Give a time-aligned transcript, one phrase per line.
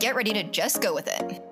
[0.00, 1.42] get ready to just go with it.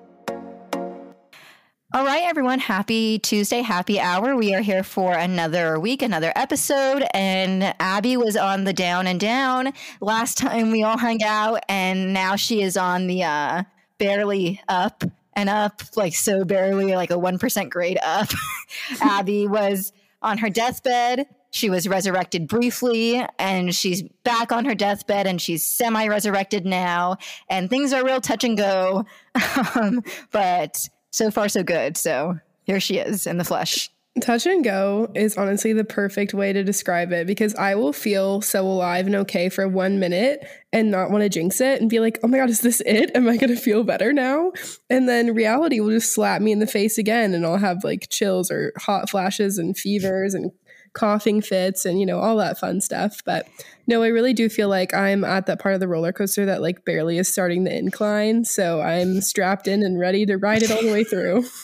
[1.94, 2.58] All right, everyone.
[2.58, 4.34] Happy Tuesday, happy hour.
[4.34, 7.04] We are here for another week, another episode.
[7.14, 11.60] And Abby was on the down and down last time we all hung out.
[11.68, 13.62] And now she is on the uh,
[13.98, 15.04] barely up
[15.34, 18.28] and up, like so barely, like a 1% grade up.
[19.00, 21.26] Abby was on her deathbed.
[21.54, 27.18] She was resurrected briefly and she's back on her deathbed and she's semi resurrected now.
[27.48, 29.06] And things are real touch and go.
[29.76, 31.96] um, but so far, so good.
[31.96, 33.88] So here she is in the flesh.
[34.20, 38.40] Touch and go is honestly the perfect way to describe it because I will feel
[38.40, 42.00] so alive and okay for one minute and not want to jinx it and be
[42.00, 43.12] like, oh my God, is this it?
[43.14, 44.50] Am I going to feel better now?
[44.90, 48.08] And then reality will just slap me in the face again and I'll have like
[48.10, 50.50] chills or hot flashes and fevers and
[50.94, 53.46] coughing fits and you know all that fun stuff but
[53.86, 56.62] no i really do feel like i'm at that part of the roller coaster that
[56.62, 60.70] like barely is starting the incline so i'm strapped in and ready to ride it
[60.70, 61.44] all the way through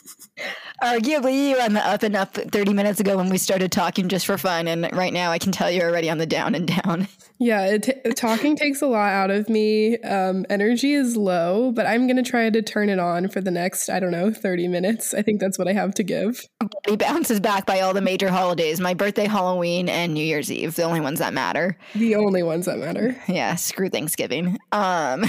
[0.83, 4.25] Arguably, you on the up and up 30 minutes ago when we started talking just
[4.25, 4.67] for fun.
[4.67, 7.09] And right now, I can tell you're already on the down and down.
[7.43, 9.97] Yeah, it t- talking takes a lot out of me.
[10.01, 13.51] Um, energy is low, but I'm going to try to turn it on for the
[13.51, 15.15] next, I don't know, 30 minutes.
[15.15, 16.47] I think that's what I have to give.
[16.87, 20.75] He bounces back by all the major holidays my birthday, Halloween, and New Year's Eve,
[20.75, 21.79] the only ones that matter.
[21.95, 23.17] The only ones that matter.
[23.29, 24.59] Yeah, screw Thanksgiving.
[24.73, 25.25] Um,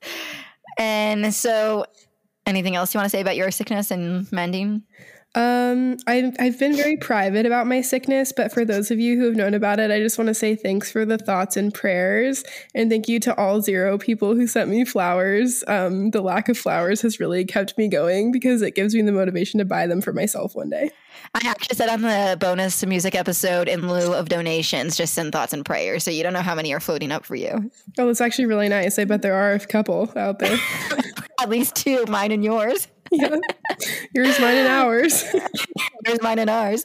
[0.78, 1.84] and so
[2.48, 4.82] Anything else you want to say about your sickness and mending?
[5.34, 9.26] Um, I've, I've been very private about my sickness, but for those of you who
[9.26, 12.44] have known about it, I just want to say thanks for the thoughts and prayers.
[12.74, 15.62] And thank you to all zero people who sent me flowers.
[15.68, 19.12] Um, the lack of flowers has really kept me going because it gives me the
[19.12, 20.90] motivation to buy them for myself one day.
[21.34, 25.52] I actually said on the bonus music episode in lieu of donations, just send thoughts
[25.52, 26.04] and prayers.
[26.04, 27.70] So you don't know how many are floating up for you.
[27.98, 28.98] Oh, that's actually really nice.
[28.98, 30.58] I bet there are a couple out there.
[31.40, 32.88] At least two, mine and yours.
[33.10, 33.36] Yeah.
[34.14, 35.24] Yours, mine, and ours.
[36.06, 36.84] Yours, mine, and ours.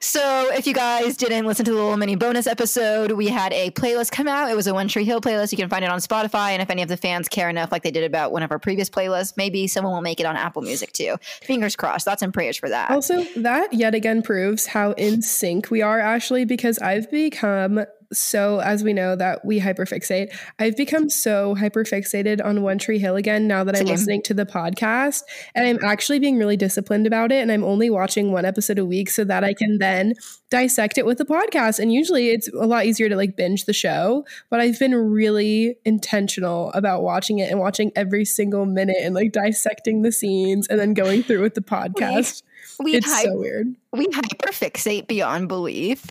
[0.00, 3.70] So, if you guys didn't listen to the little mini bonus episode, we had a
[3.70, 4.50] playlist come out.
[4.50, 5.52] It was a One Tree Hill playlist.
[5.52, 6.50] You can find it on Spotify.
[6.50, 8.58] And if any of the fans care enough, like they did about one of our
[8.58, 11.16] previous playlists, maybe someone will make it on Apple Music too.
[11.42, 12.04] Fingers crossed.
[12.04, 12.90] Thoughts and prayers for that.
[12.90, 18.58] Also, that yet again proves how in sync we are, Ashley, because I've become so
[18.60, 23.46] as we know that we hyperfixate i've become so hyperfixated on one tree hill again
[23.46, 25.22] now that i'm listening to the podcast
[25.54, 28.84] and i'm actually being really disciplined about it and i'm only watching one episode a
[28.84, 30.14] week so that i can then
[30.50, 33.72] dissect it with the podcast and usually it's a lot easier to like binge the
[33.72, 39.14] show but i've been really intentional about watching it and watching every single minute and
[39.14, 42.42] like dissecting the scenes and then going through with the podcast.
[42.80, 43.74] we, we it's so weird.
[43.92, 46.06] we hyperfixate beyond belief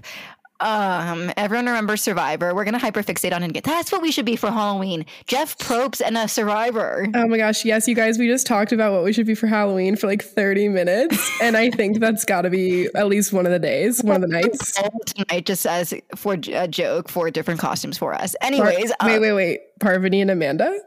[0.60, 2.54] um, everyone remembers Survivor.
[2.54, 3.64] We're gonna hyperfixate on it.
[3.64, 5.06] That's what we should be for Halloween.
[5.28, 7.08] Jeff Probst and a Survivor.
[7.14, 8.18] Oh my gosh, yes, you guys.
[8.18, 11.56] We just talked about what we should be for Halloween for like thirty minutes, and
[11.58, 14.28] I think that's got to be at least one of the days, one of the
[14.28, 14.80] nights.
[15.06, 18.36] Tonight, just as for a joke, for different costumes for us.
[18.42, 19.60] Anyways, Par- wait, um, wait, wait.
[19.80, 20.78] Parvati and Amanda.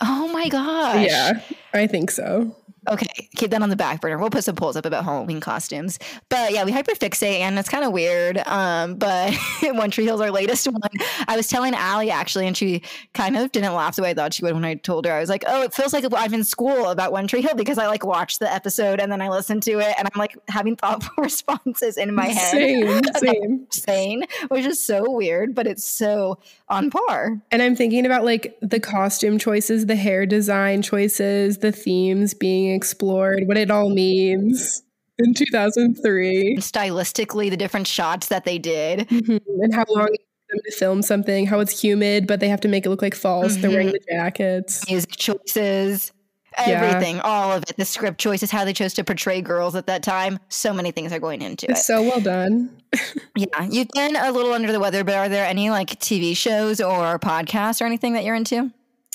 [0.00, 1.06] Oh my gosh.
[1.06, 1.40] Yeah,
[1.72, 2.54] I think so.
[2.88, 4.18] Okay, keep that on the back burner.
[4.18, 5.98] We'll put some polls up about Halloween costumes.
[6.28, 8.38] But yeah, we hyperfixate and it's kind of weird.
[8.46, 10.90] Um, but One Tree Hill's our latest one.
[11.26, 12.82] I was telling Allie actually, and she
[13.14, 15.12] kind of didn't laugh the way I thought she would when I told her.
[15.12, 17.78] I was like, oh, it feels like I'm in school about One Tree Hill because
[17.78, 20.76] I like watched the episode and then I listened to it and I'm like having
[20.76, 22.52] thoughtful responses in my head.
[22.52, 23.66] Same, same.
[23.70, 27.40] Saying, which is so weird, but it's so on par.
[27.50, 32.73] And I'm thinking about like the costume choices, the hair design choices, the themes being
[32.74, 34.82] explored, what it all means
[35.18, 36.56] in 2003.
[36.58, 39.08] Stylistically, the different shots that they did.
[39.08, 39.62] Mm-hmm.
[39.62, 40.08] And how long
[40.54, 43.14] them to film something, how it's humid, but they have to make it look like
[43.14, 43.44] fall.
[43.44, 43.60] Mm-hmm.
[43.60, 44.88] they're wearing the jackets.
[44.88, 46.12] Music choices.
[46.56, 47.22] Everything, yeah.
[47.22, 47.76] all of it.
[47.76, 50.38] The script choices, how they chose to portray girls at that time.
[50.50, 51.82] So many things are going into it's it.
[51.82, 52.70] So well done.
[53.36, 53.66] yeah.
[53.68, 57.18] You've been a little under the weather, but are there any like TV shows or
[57.18, 58.70] podcasts or anything that you're into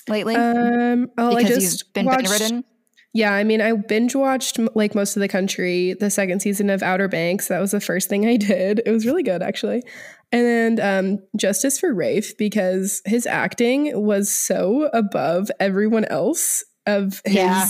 [0.09, 0.35] lately?
[0.35, 2.65] Um, oh, because I just you've been watched, bedridden.
[3.13, 6.83] Yeah, I mean, I binge watched like most of the country the second season of
[6.83, 7.47] Outer Banks.
[7.47, 8.81] That was the first thing I did.
[8.85, 9.81] It was really good, actually.
[10.31, 17.35] And um, Justice for Rafe because his acting was so above everyone else of his
[17.35, 17.67] Yeah.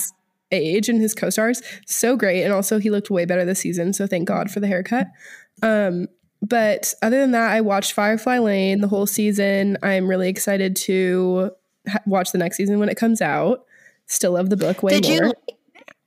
[0.52, 1.62] age and his co-stars.
[1.86, 3.94] So great, and also he looked way better this season.
[3.94, 5.08] So thank God for the haircut.
[5.64, 6.08] Um,
[6.42, 9.78] but other than that, I watched Firefly Lane the whole season.
[9.84, 11.52] I'm really excited to
[11.88, 13.66] ha- watch the next season when it comes out.
[14.10, 15.34] Still love the book way Did more.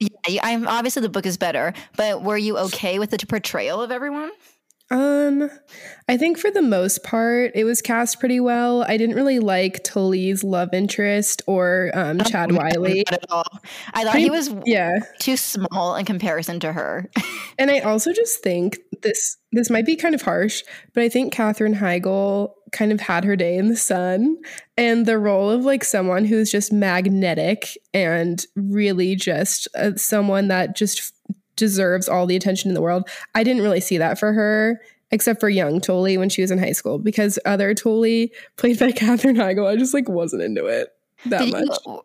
[0.01, 0.09] you?
[0.29, 3.93] Yeah, I'm obviously the book is better, but were you okay with the portrayal of
[3.93, 4.33] everyone?
[4.93, 5.51] Um,
[6.07, 8.83] I think for the most part, it was cast pretty well.
[8.83, 13.05] I didn't really like Tully's love interest or um, Chad Wiley.
[13.11, 13.45] At all.
[13.95, 17.09] I thought Pretty- he was Yeah, too small in comparison to her.
[17.59, 20.63] and I also just think this this might be kind of harsh,
[20.95, 24.37] but I think Katherine Heigl kind of had her day in the sun,
[24.77, 30.77] and the role of like someone who's just magnetic and really just uh, someone that
[30.77, 31.13] just
[31.57, 33.09] deserves all the attention in the world.
[33.35, 34.81] I didn't really see that for her.
[35.15, 38.93] Except for young Tully when she was in high school, because other Tully played by
[38.97, 40.89] Katherine Heigl, I just like wasn't into it
[41.27, 41.79] that Did much.
[41.85, 42.01] you,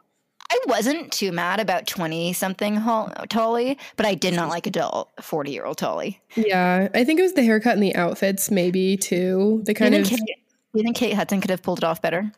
[0.52, 2.82] I wasn't too mad about 20 something
[3.30, 6.20] Tully, but I did not like adult 40 year old Tully.
[6.36, 9.62] Yeah, I think it was the haircut and the outfits, maybe too.
[9.64, 10.20] The Do you, kind of Kate,
[10.74, 12.30] you think Kate Hudson could have pulled it off better?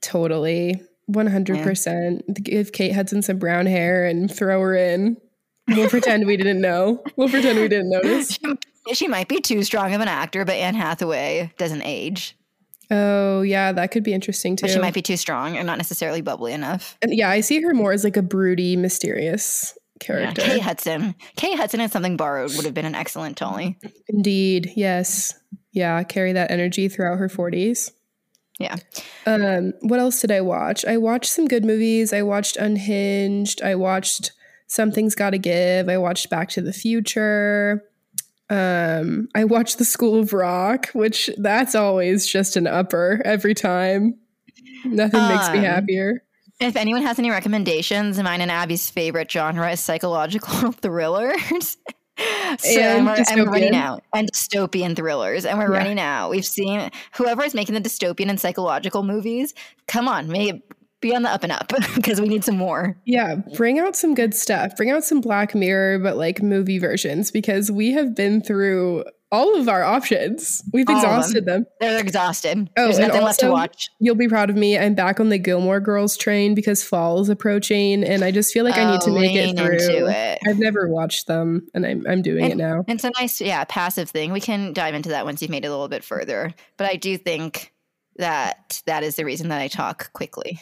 [0.00, 0.80] totally
[1.10, 5.16] 100% give Kate Hudson some brown hair and throw her in.
[5.68, 7.02] We'll pretend we didn't know.
[7.16, 8.38] We'll pretend we didn't notice.
[8.88, 12.36] She, she might be too strong of an actor, but Anne Hathaway doesn't age.
[12.90, 14.62] Oh, yeah, that could be interesting too.
[14.62, 16.96] But she might be too strong and not necessarily bubbly enough.
[17.02, 20.06] And yeah, I see her more as like a broody, mysterious Yeah.
[20.06, 20.40] character.
[20.42, 21.14] Kate Hudson.
[21.36, 23.78] Kate Hudson and something borrowed would have been an excellent Tully.
[24.08, 24.72] Indeed.
[24.74, 25.34] Yes.
[25.72, 27.92] Yeah, carry that energy throughout her 40s.
[28.58, 28.76] Yeah.
[29.26, 30.84] Um, what else did I watch?
[30.86, 32.12] I watched some good movies.
[32.14, 33.60] I watched Unhinged.
[33.62, 34.32] I watched
[34.68, 35.88] Something's Gotta Give.
[35.88, 37.82] I watched Back to the Future.
[38.50, 44.18] Um, I watched The School of Rock, which that's always just an upper every time.
[44.84, 46.22] Nothing makes me Um, happier.
[46.60, 51.76] If anyone has any recommendations, mine and Abby's favorite genre is psychological thrillers.
[52.58, 55.78] so And we're, and we're running out and dystopian thrillers, and we're Yeah.
[55.78, 56.30] running out.
[56.30, 59.54] We've seen whoever is making the dystopian and psychological movies.
[59.86, 60.62] Come on, may
[61.00, 62.96] be on the up and up because we need some more.
[63.04, 64.76] Yeah, bring out some good stuff.
[64.76, 69.60] Bring out some Black Mirror, but like movie versions, because we have been through all
[69.60, 70.62] of our options.
[70.72, 71.10] We've All of them.
[71.10, 71.66] exhausted them.
[71.80, 72.70] They're exhausted.
[72.78, 73.90] Oh, There's and nothing left to watch.
[74.00, 74.78] You'll be proud of me.
[74.78, 78.64] I'm back on the Gilmore Girls train because fall is approaching, and I just feel
[78.64, 79.66] like I need to Oh, make it through.
[79.74, 80.38] into it.
[80.48, 82.84] I've never watched them, and I'm I'm doing it now.
[82.88, 84.32] It's a nice, yeah, passive thing.
[84.32, 86.54] We can dive into that once you've made it a little bit further.
[86.78, 87.70] But I do think
[88.18, 90.60] that that is the reason that I talk quickly.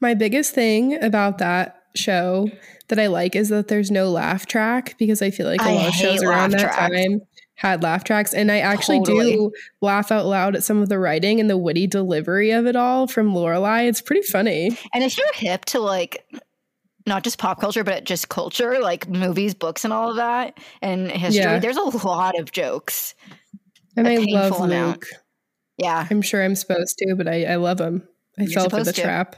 [0.00, 2.50] My biggest thing about that show
[2.88, 5.72] that I like is that there's no laugh track because I feel like a I
[5.74, 6.76] lot of shows around that tracks.
[6.76, 7.20] time
[7.54, 9.32] had laugh tracks, and I actually Totally.
[9.34, 12.76] do laugh out loud at some of the writing and the witty delivery of it
[12.76, 13.88] all from Lorelai.
[13.88, 14.76] It's pretty funny.
[14.92, 16.24] And if you're hip to like
[17.06, 21.10] not just pop culture, but just culture, like movies, books, and all of that, and
[21.10, 21.58] history, Yeah.
[21.58, 23.14] there's a lot of jokes.
[23.96, 25.02] And A I love painful amount.
[25.02, 25.06] Luke.
[25.78, 26.06] Yeah.
[26.10, 28.06] I'm sure I'm supposed to, but I, I love him.
[28.38, 29.02] I You're fell for the to.
[29.02, 29.36] trap.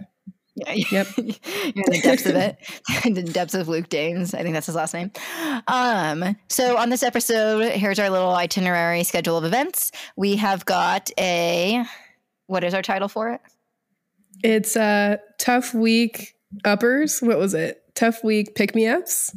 [0.54, 0.72] Yeah.
[0.72, 1.06] Yep.
[1.16, 2.56] You're in the depths of it.
[3.04, 4.34] in the depths of Luke Danes.
[4.34, 5.10] I think that's his last name.
[5.66, 9.90] Um, so on this episode, here's our little itinerary schedule of events.
[10.16, 11.84] We have got a
[12.46, 13.40] what is our title for it?
[14.42, 16.34] It's a tough week
[16.64, 17.20] uppers.
[17.20, 17.82] What was it?
[17.94, 19.34] Tough week pick me ups.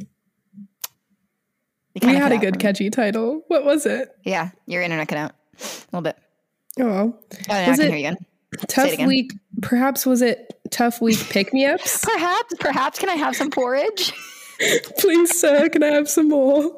[2.01, 3.43] We had a good catchy title.
[3.47, 4.09] What was it?
[4.23, 6.17] Yeah, your internet cut out a little bit.
[6.79, 7.17] Oh, Oh,
[7.49, 8.17] now I can it- hear you again.
[8.67, 9.33] tough week.
[9.61, 12.03] Perhaps was it tough week pick me ups?
[12.05, 14.13] Perhaps, perhaps, can I have some porridge?
[14.97, 16.75] Please, sir, can I have some more?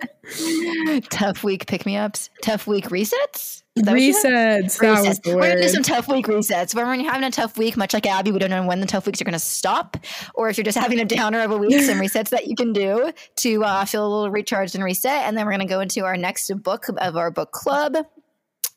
[1.09, 2.29] tough week pick me ups.
[2.43, 3.63] Tough week resets.
[3.77, 4.13] That what you?
[4.13, 4.63] Resets.
[4.63, 4.77] Was
[5.19, 5.33] Resets.
[5.33, 6.75] We're gonna do some tough week resets.
[6.75, 8.85] When when you're having a tough week, much like Abby, we don't know when the
[8.85, 9.95] tough weeks are going to stop,
[10.35, 12.73] or if you're just having a downer of a week, some resets that you can
[12.73, 15.25] do to uh, feel a little recharged and reset.
[15.25, 17.95] And then we're going to go into our next book of our book club.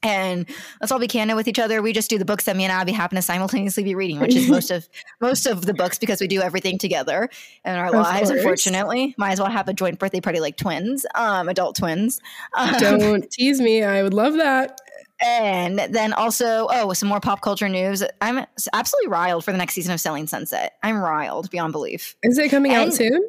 [0.03, 0.49] And
[0.81, 1.81] let's all be candid with each other.
[1.81, 4.35] We just do the books that me and Abby happen to simultaneously be reading, which
[4.35, 4.89] is most of
[5.21, 7.29] most of the books because we do everything together
[7.65, 8.29] in our Of lives.
[8.31, 8.39] course.
[8.41, 12.21] Unfortunately, might as well have a joint birthday party like twins, um, adult twins.
[12.57, 13.85] Um, Don't tease me.
[13.85, 14.79] I would love that.
[15.25, 18.03] and then also, oh, some more pop culture news.
[18.21, 20.73] I'm absolutely riled for the next season of Selling Sunset.
[20.83, 22.17] I'm riled beyond belief.
[22.25, 23.23] Is it coming out soon?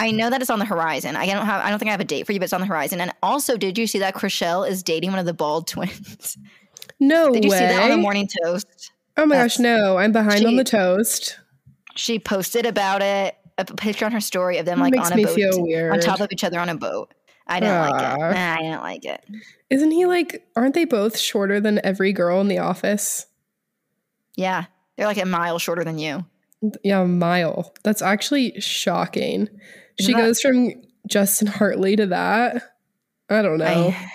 [0.00, 1.14] I know that it's on the horizon.
[1.14, 1.62] I don't have.
[1.64, 3.00] I don't think I have a date for you, but it's on the horizon.
[3.00, 6.36] And also, did you see that Chrishell is dating one of the bald twins?
[6.98, 7.58] No Did you way.
[7.58, 8.90] see that on the Morning Toast?
[9.16, 9.98] oh my That's- gosh, no.
[9.98, 11.38] I'm behind on the toast.
[11.96, 15.16] She posted about it a picture on her story of them like makes on a
[15.16, 15.92] me boat feel weird.
[15.92, 17.12] on top of each other on a boat.
[17.46, 18.18] I didn't like it.
[18.34, 19.24] Nah, I didn't like it.
[19.68, 20.46] Isn't he like?
[20.56, 23.26] Aren't they both shorter than every girl in the office?
[24.36, 24.64] Yeah,
[24.96, 26.24] they're like a mile shorter than you.
[26.84, 27.74] Yeah, a mile.
[27.82, 29.48] That's actually shocking.
[30.00, 30.72] She that- goes from
[31.06, 32.62] Justin Hartley to that.
[33.28, 33.64] I don't know.
[33.66, 34.10] I,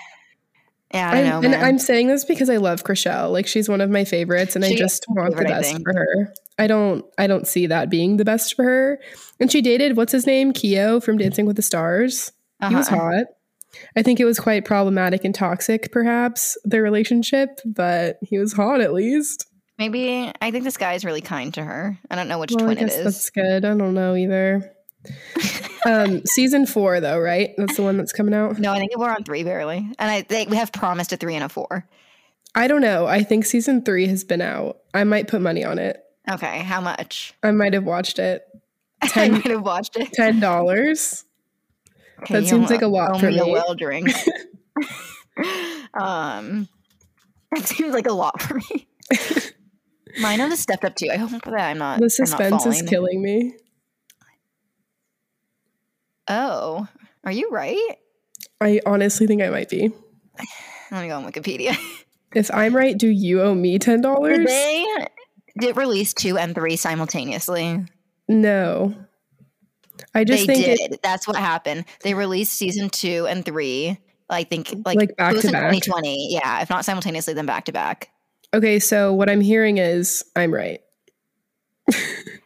[0.94, 1.64] yeah, I don't I'm, know, and.
[1.66, 3.32] I'm saying this because I love Chrishell.
[3.32, 5.92] Like she's one of my favorites, and I She is just want the best for
[5.94, 6.34] her.
[6.58, 7.04] I don't.
[7.18, 9.00] I don't see that being the best for her.
[9.40, 12.32] And she dated what's his name, Keo from Dancing with the Stars.
[12.68, 12.96] He was Uh-huh.
[12.96, 13.24] hot.
[13.96, 18.80] I think it was quite problematic and toxic, perhaps their relationship, but he was hot
[18.80, 19.44] at least.
[19.78, 21.98] Maybe I think this guy is really kind to her.
[22.10, 23.04] I don't know which Well, twin it is.
[23.04, 23.64] that's good.
[23.66, 24.72] I don't know either.
[25.86, 27.54] um, season four, though, right?
[27.56, 28.58] That's the one that's coming out.
[28.58, 31.34] No, I think we're on three barely, and I think we have promised a three
[31.34, 31.86] and a four.
[32.54, 33.06] I don't know.
[33.06, 34.78] I think season three has been out.
[34.94, 36.02] I might put money on it.
[36.28, 37.34] Okay, how much?
[37.42, 38.44] I might have watched it.
[39.14, 40.12] I might have watched it.
[40.12, 41.24] ten dollars.
[42.22, 44.08] Okay, that seems like a lot for me a well drink.
[45.94, 46.68] um,
[47.52, 48.88] that seems like a lot for me.
[50.20, 51.10] Mine have stepped up too.
[51.12, 52.00] I hope that I'm not.
[52.00, 53.54] The suspense is killing me.
[56.28, 56.86] Oh,
[57.24, 57.96] are you right?
[58.60, 59.90] I honestly think I might be.
[60.90, 61.76] Let me go on Wikipedia.
[62.34, 64.44] If I'm right, do you owe me ten dollars?
[64.44, 64.84] they
[65.58, 67.82] did release two and three simultaneously?
[68.28, 68.94] No.
[70.14, 70.92] I just they think did.
[70.92, 71.86] it, That's what happened.
[72.02, 73.96] They released season two and three.
[74.28, 75.70] I think like, Like, back it was to in back?
[75.72, 76.34] 2020.
[76.34, 78.10] Yeah, if not simultaneously, then back to back.
[78.52, 78.80] okay.
[78.80, 80.80] So what I'm hearing is I'm right.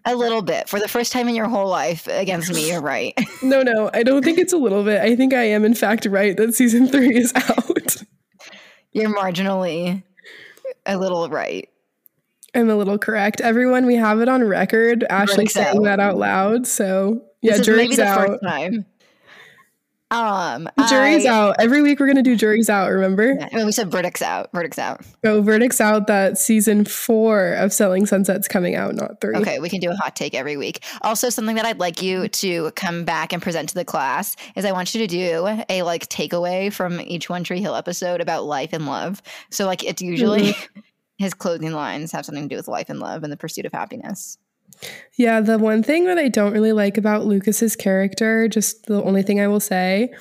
[0.06, 2.70] A little bit for the first time in your whole life against me.
[2.70, 3.18] You're right.
[3.42, 5.00] No, no, I don't think it's a little bit.
[5.00, 7.96] I think I am in fact right that season three is out.
[8.92, 10.02] You're marginally
[10.84, 11.68] a little right.
[12.54, 13.40] I'm a little correct.
[13.40, 15.04] Everyone, we have it on record.
[15.08, 15.84] Ashley saying out.
[15.84, 16.66] that out loud.
[16.66, 18.26] So yeah, is maybe the out.
[18.26, 18.86] first time.
[20.12, 21.56] Um, Jury's I- out.
[21.60, 22.90] Every week we're gonna do jury's out.
[22.90, 23.32] Remember?
[23.32, 24.50] Yeah, well, we said verdicts out.
[24.52, 25.04] Verdicts out.
[25.24, 29.36] So verdicts out that season four of Selling Sunset's coming out, not three.
[29.36, 30.82] Okay, we can do a hot take every week.
[31.02, 34.64] Also, something that I'd like you to come back and present to the class is
[34.64, 38.44] I want you to do a like takeaway from each One Tree Hill episode about
[38.44, 39.22] life and love.
[39.50, 40.54] So, like, it's usually
[41.18, 43.72] his clothing lines have something to do with life and love and the pursuit of
[43.72, 44.38] happiness.
[45.16, 49.22] Yeah, the one thing that I don't really like about Lucas's character, just the only
[49.22, 50.12] thing I will say,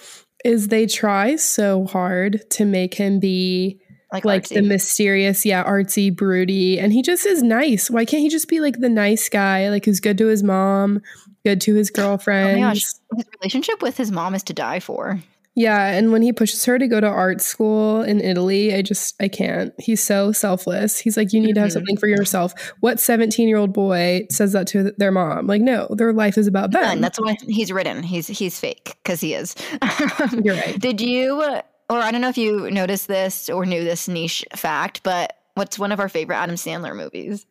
[0.45, 3.79] is they try so hard to make him be
[4.11, 7.89] Like, like the mysterious, yeah, artsy, broody, and he just is nice.
[7.89, 11.01] Why can't he just be like the nice guy, like who's good to his mom,
[11.45, 12.59] good to his Oh girlfriend?
[12.59, 12.83] my gosh,
[13.15, 15.19] his relationship with his mom is to die for.
[15.59, 19.21] Yeah, and when he pushes her to go to art school in Italy, I just
[19.21, 19.73] I can't.
[19.77, 20.97] He's so selfless.
[20.97, 21.73] He's like, you need to have Mhm.
[21.73, 22.53] something for yourself.
[22.79, 25.47] What seventeen year old boy says that to their mom?
[25.47, 27.01] Like, no, their life is about them.
[27.01, 28.03] That's why he's written.
[28.03, 29.53] He's he's fake because he is.
[30.43, 30.79] You're right.
[30.79, 31.61] Did you, or
[31.97, 35.91] I don't know if you noticed this or knew this niche fact, but what's one
[35.91, 37.45] of our favorite Adam Sandler movies?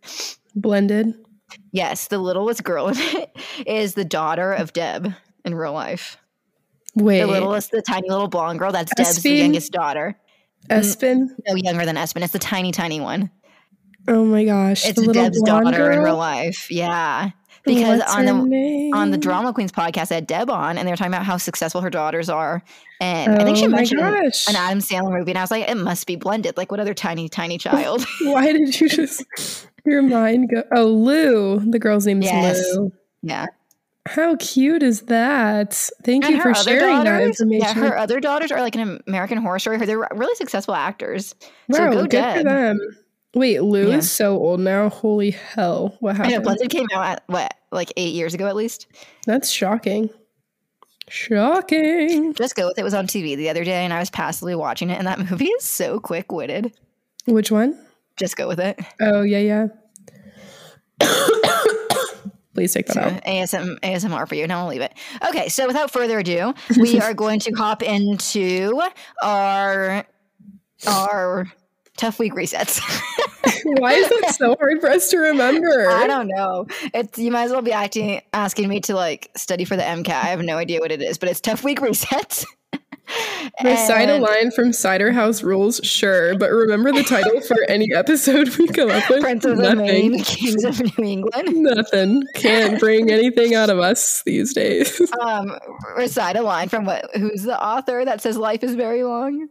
[0.55, 1.13] Blended.
[1.73, 3.37] Yes, the littlest girl in it
[3.67, 5.13] is the daughter of Deb
[5.45, 6.17] in real life.
[6.99, 8.73] Wait, The littlest, the tiny little blonde girl.
[8.73, 10.17] That's Deb's the youngest daughter.
[10.71, 11.23] Espen.
[11.23, 12.23] Mm, no younger than Espen.
[12.23, 13.31] It's the tiny, tiny one.
[14.07, 16.71] Oh my gosh, It's Deb's daughter in real life.
[16.71, 17.31] Yeah,
[17.65, 18.95] because What's on the name?
[18.95, 21.37] on the Drama Queens podcast, I had Deb on, and they were talking about how
[21.37, 22.63] successful her daughters are.
[23.01, 24.49] And I think Oh she my mentioned gosh.
[24.49, 26.57] an Adam Sandler movie, and I was like, it must be blended.
[26.57, 28.07] Like, what other tiny, tiny child?
[28.23, 29.25] Why did you just
[29.85, 30.65] your mind go?
[30.73, 31.61] Oh, Lou.
[31.61, 32.63] The girl's name is Yes.
[32.77, 32.93] Lou.
[33.23, 33.47] yeah.
[34.09, 35.75] How cute is that?
[36.05, 37.61] Thank And you for sharing that information.
[37.61, 39.77] yeah, her other daughters are like an American Horror Story.
[39.79, 41.35] They're really successful actors.
[41.69, 42.37] wow, so go good Deb.
[42.39, 42.79] for them.
[43.35, 43.97] Wait, Lou Yeah.
[43.97, 44.89] is so old now.
[44.89, 45.97] Holy hell!
[46.01, 46.45] What I know happened?
[46.45, 48.87] Blended came out at what, like eight years ago at least.
[49.27, 50.09] That's shocking.
[51.11, 52.33] Shocking.
[52.35, 52.81] Just go with it.
[52.81, 54.99] It was on TV the other day, and I was passively watching it.
[54.99, 56.73] And that movie is so quick witted.
[57.27, 57.79] Which one?
[58.17, 58.79] Just go with it.
[59.01, 59.39] Oh yeah,
[61.01, 61.69] yeah.
[62.59, 63.25] Please take that So out.
[63.25, 64.45] ASM, ASMR for you.
[64.49, 64.93] Now I'll leave it.
[65.29, 68.83] Okay, so without further ado, we are going to hop into
[69.23, 70.05] our
[70.89, 71.47] our
[71.97, 72.81] tough week resets.
[73.79, 75.89] Why is that so hard for us to remember?
[75.89, 76.67] I don't know.
[76.93, 80.09] It's you might as well be acting asking me to like study for the MCAT.
[80.09, 82.45] I have no idea what it is, but it's tough week resets.
[83.65, 88.55] Recite a line from Cider House Rules, sure, but remember the title for any episode
[88.57, 89.21] we come up with?
[89.21, 91.63] Prince of the Maine, Kings of New England.
[91.63, 92.23] Nothing.
[92.35, 95.01] Can't bring anything out of us these days.
[95.21, 95.59] Um,
[95.97, 97.09] recite a line from what?
[97.15, 99.49] Who's the author that says life is very long?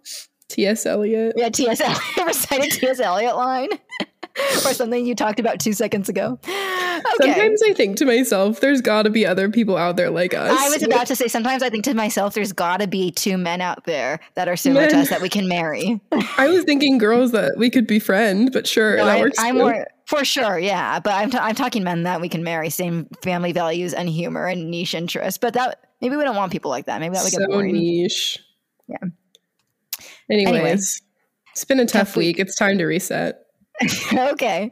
[0.49, 0.85] T.S.
[0.85, 1.33] Eliot.
[1.35, 1.81] Yeah, T.S.
[1.81, 1.99] Eliot.
[2.25, 2.99] recite a T.S.
[2.99, 3.69] Eliot line.
[4.65, 6.39] or something you talked about two seconds ago.
[6.47, 7.31] Okay.
[7.31, 10.57] Sometimes I think to myself, there's got to be other people out there like us.
[10.59, 13.37] I was about to say, sometimes I think to myself, there's got to be two
[13.37, 15.99] men out there that are similar to us that we can marry.
[16.37, 19.37] I was thinking girls that we could befriend, but sure, No, that I, works.
[19.39, 19.61] I'm too.
[19.61, 20.99] more for sure, yeah.
[20.99, 24.45] But I'm, t- I'm talking men that we can marry, same family values and humor
[24.47, 25.37] and niche interests.
[25.37, 26.99] But that maybe we don't want people like that.
[26.99, 27.73] Maybe that would get so boring.
[27.73, 28.39] niche.
[28.87, 28.97] Yeah.
[30.29, 30.71] Anyways, Anyway.
[30.71, 32.37] it's been a tough, Tough week.
[32.37, 32.39] week.
[32.45, 33.39] It's time to reset.
[34.13, 34.69] okay,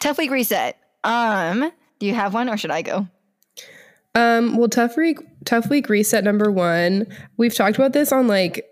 [0.00, 0.78] tough week reset.
[1.04, 3.06] Um, do you have one or should I go?
[4.14, 7.06] Um, well, tough week, tough week reset number one.
[7.36, 8.66] We've talked about this on like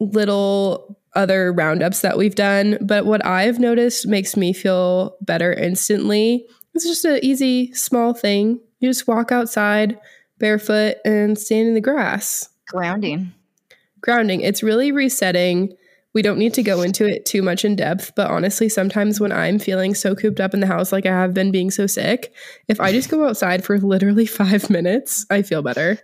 [0.00, 6.46] little other roundups that we've done, but what I've noticed makes me feel better instantly.
[6.74, 8.60] It's just an easy, small thing.
[8.80, 9.98] You just walk outside
[10.38, 12.48] barefoot and stand in the grass.
[12.66, 13.32] Grounding.
[14.00, 14.40] grounding.
[14.40, 15.76] It's really resetting.
[16.14, 19.32] We don't need to go into it too much in depth, but honestly, sometimes when
[19.32, 22.34] I'm feeling so cooped up in the house, like I have been being so sick,
[22.68, 25.98] if I just go outside for literally five minutes, I feel better.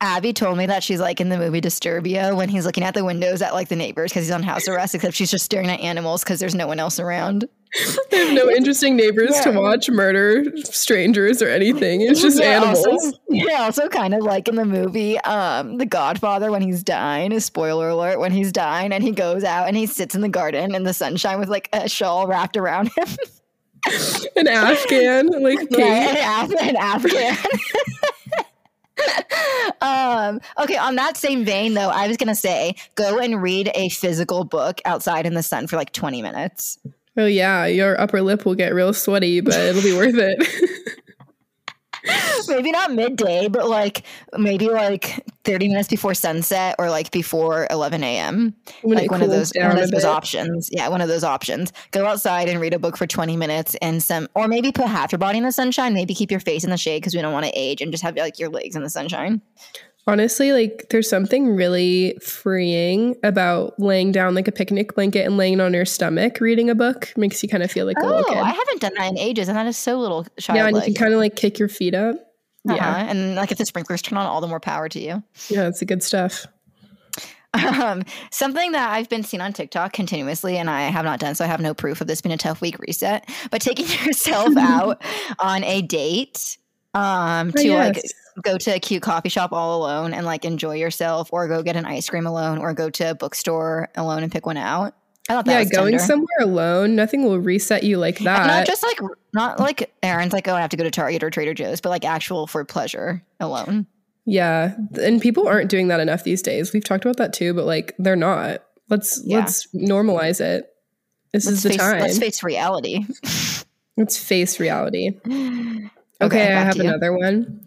[0.00, 3.04] Abby told me that she's like in the movie Disturbia when he's looking at the
[3.04, 5.78] windows at like the neighbors because he's on house arrest, except she's just staring at
[5.80, 7.44] animals because there's no one else around.
[8.12, 12.02] I have no interesting neighbors to watch murder strangers or anything.
[12.02, 12.86] It's just Yeah, animals.
[12.86, 17.38] Also, yeah, also kind of like in the movie, um, The Godfather when he's dying,
[17.40, 20.74] spoiler alert, when he's dying and he goes out and he sits in the garden
[20.74, 23.08] in the sunshine with like a shawl wrapped around him.
[24.36, 27.36] An Afghan, like Yeah, an, Af- an Afghan.
[29.80, 33.88] um, okay, on that same vein though, I was gonna say go and read a
[33.88, 36.78] physical book outside in the sun for like 20 minutes.
[37.16, 40.88] Oh yeah, your upper lip will get real sweaty, but it'll be worth it.
[42.48, 44.02] maybe not midday, but like
[44.36, 48.54] maybe like 30 minutes before sunset or like before 11 a.m.
[48.82, 50.68] when like one of those one of those options.
[50.72, 51.72] Yeah, one of those options.
[51.90, 55.12] Go outside and read a book for 20 minutes and some or maybe put half
[55.12, 57.32] your body in the sunshine, maybe keep your face in the shade because we don't
[57.32, 59.40] want to age and just have like your legs in the sunshine.
[60.06, 65.60] Honestly, like there's something really freeing about laying down like a picnic blanket and laying
[65.60, 67.12] on your stomach reading a book.
[67.16, 68.38] Makes you kind of feel like a little Oh, kid.
[68.38, 70.94] I haven't done that in ages and that is so little yeah, and you can
[70.94, 72.16] kind of like kick your feet up.
[72.68, 72.74] uh-huh.
[72.76, 75.22] Yeah, And like if the sprinklers turn on, all the more power to you.
[75.48, 76.46] yeah, it's a good stuff.
[77.54, 81.44] Um, something that I've been seeing on TikTok continuously, and I have not done, so
[81.44, 83.28] I have no proof of this being a tough week reset.
[83.50, 85.02] But taking yourself out
[85.38, 86.56] on a date
[86.94, 88.12] um, Oh, to like yes.
[88.42, 91.76] Go to a cute coffee shop all alone and like enjoy yourself, or go get
[91.76, 94.94] an ice cream alone, or go to a bookstore alone and pick one out.
[95.28, 96.04] I thought that yeah, was going tender.
[96.04, 98.46] somewhere alone, nothing will reset you like And that.
[98.46, 98.98] not just like
[99.32, 101.90] not like errands, like oh, I have to go to Target or Trader Joe's, but
[101.90, 103.86] like actual for pleasure alone.
[104.24, 106.72] yeah, and people aren't doing that enough these days.
[106.72, 108.64] We've talked about that too, but like they're not.
[108.88, 109.38] Let's Yeah.
[109.38, 110.68] let's normalize it.
[111.32, 112.00] This Let's is the face, time.
[112.00, 113.06] let's face reality.
[113.96, 115.12] Let's face reality.
[116.22, 117.60] Okay, Okay, I have another one.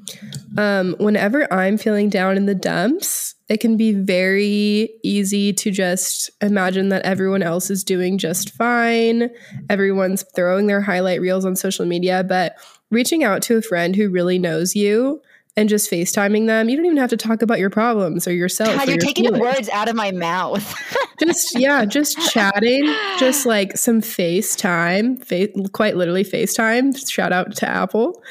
[0.57, 6.31] Um, whenever I'm feeling down in the dumps, it can be very easy to just
[6.41, 9.29] imagine that everyone else is doing just fine.
[9.69, 12.55] Everyone's throwing their highlight reels on social media, but
[12.91, 15.21] reaching out to a friend who really knows you
[15.57, 18.75] and just FaceTiming them, you don't even have to talk about your problems or yourself.
[18.75, 19.55] God, or you're your taking the feelings.
[19.55, 20.75] words out of my mouth.
[21.19, 22.85] just yeah, just chatting,
[23.17, 27.09] just like some FaceTime, fa- quite literally FaceTime.
[27.09, 28.21] Shout out to Apple,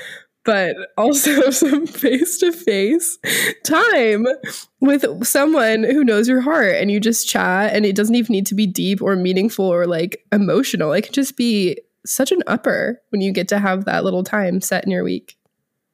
[0.44, 3.18] but also some face to face
[3.64, 4.26] time
[4.80, 8.46] with someone who knows your heart, and you just chat, and it doesn't even need
[8.46, 10.92] to be deep or meaningful or like emotional.
[10.92, 14.60] It can just be such an upper when you get to have that little time
[14.60, 15.38] set in your week.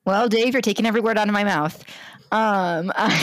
[0.05, 1.85] Well, Dave, you're taking every word out of my mouth.
[2.33, 3.19] Um, I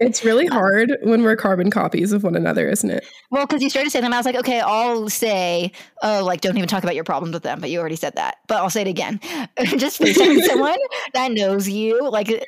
[0.00, 3.04] It's really hard when we're carbon copies of one another, isn't it?
[3.30, 5.70] well, because you started saying them, I was like, okay, I'll say,
[6.02, 8.38] oh, like don't even talk about your problems with them, but you already said that.
[8.48, 9.20] But I'll say it again.
[9.76, 10.78] Just FaceTime someone
[11.14, 12.44] that knows you, like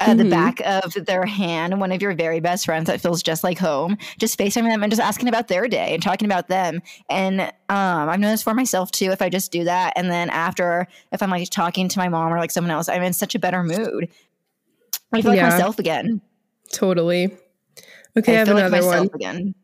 [0.00, 0.30] uh, the Mhm.
[0.30, 3.96] back of their hand, one of your very best friends that feels just like home.
[4.18, 6.82] Just FaceTiming them and just asking about their day and talking about them.
[7.08, 10.86] And um, I've noticed for myself too, if I just do that, and then after,
[11.12, 13.38] if I'm like talking to my mom or like someone else, I'm in such a
[13.38, 14.08] better mood.
[15.12, 16.20] I feel like myself again.
[16.72, 17.30] Totally.
[18.16, 19.10] Okay, I, have feel like another one.
[19.14, 19.54] again.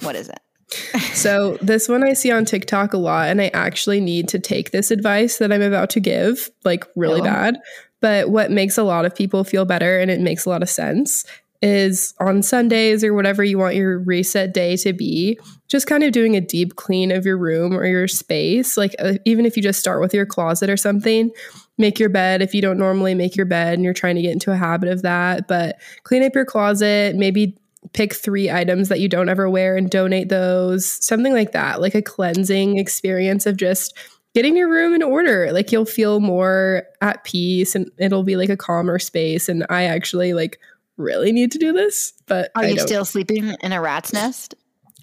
[0.00, 0.38] What is it?
[1.16, 4.70] So this one I see on TikTok a lot, and I actually need to take
[4.70, 7.24] this advice that I'm about to give, like really Oh.
[7.24, 7.58] bad.
[8.06, 10.70] But what makes a lot of people feel better, and it makes a lot of
[10.70, 11.24] sense,
[11.60, 16.12] is on Sundays or whatever you want your reset day to be, just kind of
[16.12, 18.76] doing a deep clean of your room or your space.
[18.76, 21.32] Like uh, even if you just start with your closet or something,
[21.78, 24.30] make your bed if you don't normally make your bed and you're trying to get
[24.30, 25.48] into a habit of that.
[25.48, 27.58] But clean up your closet, maybe
[27.92, 31.96] pick three items that you don't ever wear and donate those, something like that, like
[31.96, 33.96] a cleansing experience of just
[34.36, 35.50] getting your room in order.
[35.50, 39.48] Like you'll feel more at peace and it'll be like a calmer space.
[39.48, 40.60] And I actually like
[40.98, 42.86] really need to do this, but Are I you don't.
[42.86, 44.54] still sleeping in a rat's nest?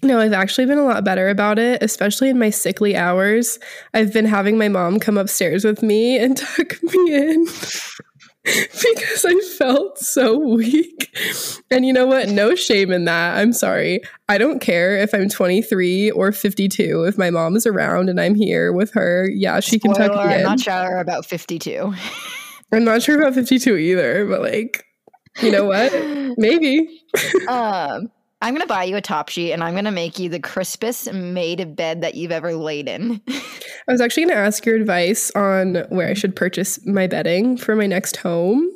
[0.04, 3.58] No, I've actually been a lot better about it, especially in my sickly hours.
[3.92, 7.46] I've been having my mom come upstairs with me and tuck me in
[8.44, 11.16] because I felt so weak.
[11.70, 12.28] And you know what?
[12.28, 13.38] No shame in that.
[13.38, 14.02] I'm sorry.
[14.28, 17.04] I don't care if I'm 23 or 52.
[17.04, 20.26] If my mom is around and I'm here with her, yeah, she can tuck Spoiler,
[20.26, 20.44] me I'm in.
[20.44, 21.94] not sure about 52.
[22.70, 24.84] I'm not sure about 52 either, but like,
[25.40, 25.92] you know what?
[26.36, 27.02] Maybe.
[27.48, 28.10] um,
[28.42, 31.76] I'm gonna buy you a top sheet and I'm gonna make you the crispest made
[31.76, 33.22] bed that you've ever laid in.
[33.88, 37.56] I was actually going to ask your advice on where I should purchase my bedding
[37.56, 38.68] for my next home.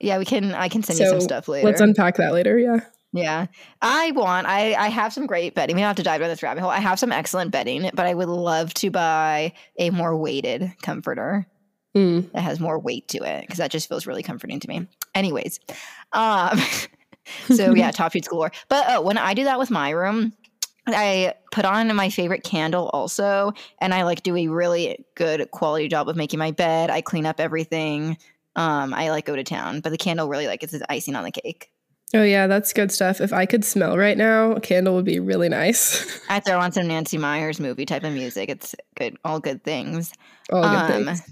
[0.00, 0.54] yeah, we can.
[0.54, 1.66] I can send you some stuff later.
[1.66, 2.58] Let's unpack that later.
[2.58, 2.80] Yeah.
[3.12, 3.46] yeah,
[3.80, 4.46] I want.
[4.46, 5.76] I I have some great bedding.
[5.76, 6.70] We don't have to dive down this rabbit hole.
[6.70, 11.46] I have some excellent bedding, but I would love to buy a more weighted comforter
[11.94, 12.30] Mm.
[12.32, 14.86] that has more weight to it because that just feels really comforting to me.
[15.14, 15.60] Anyways,
[16.12, 16.60] um,
[17.48, 18.52] so yeah, top sheets galore.
[18.68, 20.34] But oh, when I do that with my room,
[20.86, 25.88] I put on my favorite candle also, and I like do a really good quality
[25.88, 26.90] job of making my bed.
[26.90, 28.18] I clean up everything.
[28.56, 31.24] Um, I like go to town, but the candle really like it's the icing on
[31.24, 31.70] the cake.
[32.14, 33.22] Oh yeah, that's good stuff.
[33.22, 36.20] If I could smell right now, a candle would be really nice.
[36.28, 38.50] I throw on some Nancy Meyers movie type of music.
[38.50, 40.12] It's good, all good things.
[40.52, 41.22] All good Um, things.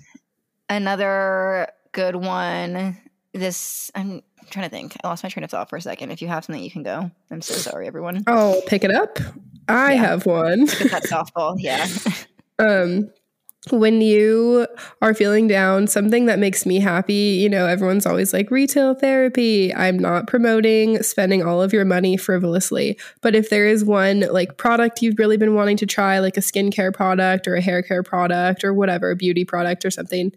[0.70, 2.96] Another good one.
[3.34, 4.96] This I'm trying to think.
[5.04, 6.10] I lost my train of thought for a second.
[6.12, 7.10] If you have something, you can go.
[7.30, 8.24] I'm so sorry, everyone.
[8.26, 9.18] I'll pick it up.
[9.68, 10.00] I Yeah.
[10.00, 10.66] have one.
[10.66, 11.56] That's that softball.
[11.58, 11.86] Yeah.
[12.60, 13.10] Um,
[13.70, 14.66] when you
[15.02, 19.74] are feeling down, something that makes me happy, you know, everyone's always like retail therapy.
[19.74, 24.56] I'm not promoting spending all of your money frivolously, but if there is one like
[24.56, 28.04] product you've really been wanting to try, like a skincare product or a hair care
[28.04, 30.30] product or whatever, a beauty product or something,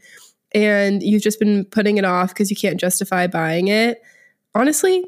[0.54, 4.02] and you've just been putting it off because you can't justify buying it,
[4.56, 5.06] honestly,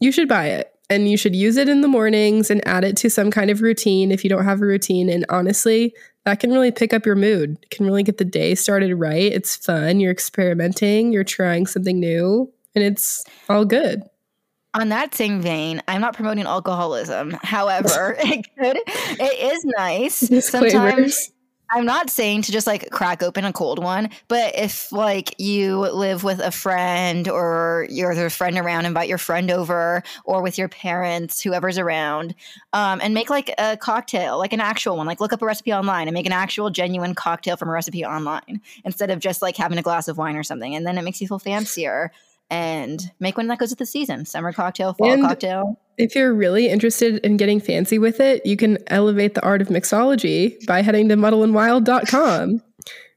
[0.00, 0.69] you should buy it.
[0.90, 3.62] And you should use it in the mornings and add it to some kind of
[3.62, 5.08] routine if you don't have a routine.
[5.08, 7.56] And honestly, that can really pick up your mood.
[7.62, 9.32] It can really get the day started right.
[9.32, 10.00] It's fun.
[10.00, 14.02] You're experimenting, you're trying something new, and it's all good.
[14.74, 17.36] On that same vein, I'm not promoting alcoholism.
[17.42, 20.16] However, it could, it is nice.
[20.16, 21.32] Sometimes Disclaimers.
[21.72, 25.78] I'm not saying to just like crack open a cold one, but if like you
[25.78, 30.58] live with a friend or you're the friend around, invite your friend over or with
[30.58, 32.34] your parents, whoever's around,
[32.72, 35.06] um, and make like a cocktail, like an actual one.
[35.06, 38.04] Like look up a recipe online and make an actual genuine cocktail from a recipe
[38.04, 40.74] online instead of just like having a glass of wine or something.
[40.74, 42.10] And then it makes you feel fancier.
[42.52, 44.24] And make one that goes with the season.
[44.26, 45.78] Summer cocktail, fall And- cocktail.
[46.00, 49.68] If you're really interested in getting fancy with it, you can elevate the art of
[49.68, 52.62] mixology by heading to muddleandwild.com.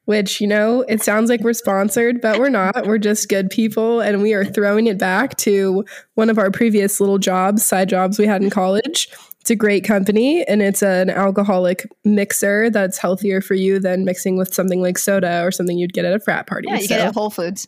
[0.06, 2.86] Which, you know, it sounds like we're sponsored, but we're not.
[2.86, 4.02] We're just good people.
[4.02, 8.19] And we are throwing it back to one of our previous little jobs, side jobs
[8.19, 9.08] we had in college.
[9.39, 14.36] It's a great company and it's an alcoholic mixer that's healthier for you than mixing
[14.38, 16.67] with something like soda or something you'd get at a frat party.
[16.69, 17.67] Yeah, you So, get it at Whole Foods.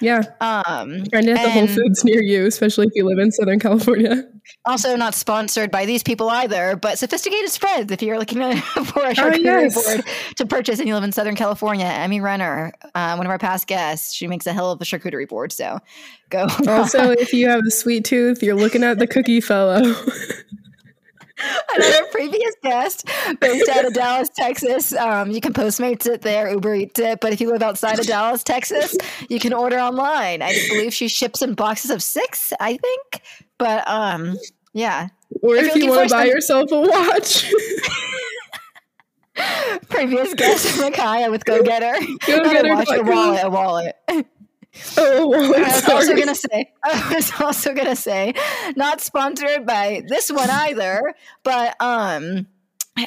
[0.00, 0.22] Yeah.
[0.40, 4.24] Um, And at the Whole Foods near you, especially if you live in Southern California.
[4.64, 7.90] Also, not sponsored by these people either, but sophisticated spreads.
[7.90, 9.74] If you're looking for a charcuterie Oh, yes.
[9.84, 10.04] board
[10.36, 13.66] to purchase and you live in Southern California, Emmy Renner, uh, one of our past
[13.66, 15.50] guests, she makes a hell of a charcuterie board.
[15.52, 15.78] So
[16.30, 16.46] go.
[16.68, 19.94] Also, if you have a sweet tooth, you're looking at the cookie fellow.
[21.74, 23.06] Another previous guest
[23.40, 24.94] based out of Dallas, Texas.
[24.94, 27.20] Um, you can Postmates it there, Uber Eats it.
[27.20, 28.96] But if you live outside of Dallas, Texas,
[29.28, 30.42] you can order online.
[30.42, 33.22] I believe she ships in boxes of six, I think.
[33.58, 34.36] But um,
[34.72, 35.08] yeah,
[35.42, 37.52] or If if, you want to buy some- yourself a watch.
[39.88, 41.94] previous guest Micaiah with Go Getter.
[42.26, 43.96] Go Getter watch, a wallet, a wallet.
[44.96, 48.34] Oh, I was also gonna say, I was also gonna say,
[48.76, 52.46] not sponsored by this one either, but um.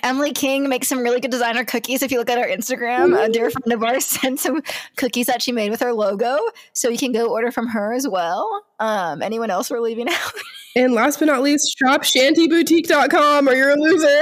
[0.04, 2.04] Emily King makes some really good designer cookies.
[2.04, 4.62] If you look at our Instagram, a dear friend of ours sent some
[4.98, 6.38] cookies that she made with her logo,
[6.74, 8.66] so you can go order from her as well.
[8.80, 10.34] Um, anyone else we're leaving out?
[10.76, 14.22] And last but not least, shop shantyboutique.com or you're a loser.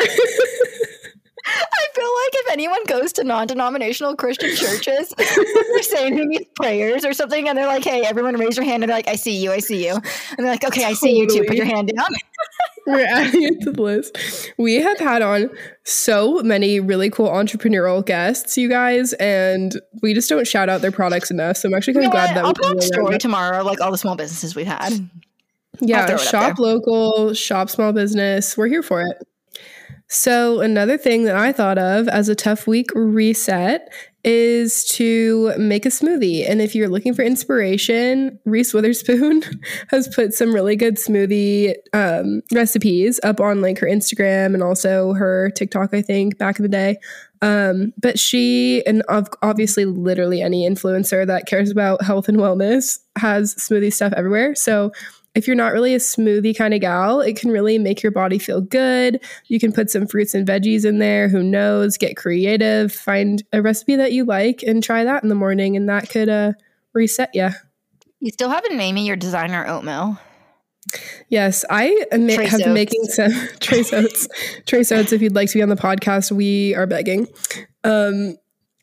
[1.47, 7.05] I feel like if anyone goes to non-denominational Christian churches, they're saying who needs prayers
[7.05, 9.41] or something, and they're like, "Hey, everyone, raise your hand," and they're like, "I see
[9.41, 10.03] you, I see you," and
[10.39, 11.43] they're like, "Okay, I see you too.
[11.47, 12.07] Put your hand down."
[12.85, 14.17] We're adding it to the list.
[14.57, 15.49] We have had on
[15.83, 20.91] so many really cool entrepreneurial guests, you guys, and we just don't shout out their
[20.91, 21.57] products enough.
[21.57, 22.35] So I'm actually kind You of know glad what?
[22.35, 24.55] that I'll we put a can go around story tomorrow, like all the small businesses
[24.55, 24.93] we've had.
[25.81, 28.57] Yeah, throw it up shop local, shop small business.
[28.57, 29.17] We're here for it.
[30.09, 33.91] So, another thing that I thought of as a tough week reset
[34.23, 36.49] is to make a smoothie.
[36.49, 39.43] And if you're looking for inspiration, Reese Witherspoon
[39.89, 45.13] has put some really good smoothie um, recipes up on like her Instagram and also
[45.13, 46.97] her TikTok, I think, back in the day.
[47.41, 49.03] Um, but she, and
[49.41, 54.55] obviously, literally any influencer that cares about health and wellness has smoothie stuff everywhere.
[54.55, 54.91] So,
[55.37, 58.39] if you're not really a smoothie kind of gal, it can really make your body
[58.39, 59.23] feel good.
[59.45, 61.29] You can put some fruits and veggies in there.
[61.29, 61.95] Who knows?
[61.95, 62.91] Get creative.
[62.91, 66.27] Find a recipe that you like and try that in the morning, and that could
[66.27, 66.53] uh,
[66.93, 67.49] reset you.
[68.19, 70.19] You still haven't named me your designer oatmeal.
[71.29, 74.27] Yes, I am, Trace have been making some trace oats.
[74.65, 75.11] trace oats.
[75.11, 77.27] If you'd like to be on the podcast, we are begging.
[77.83, 78.37] Um,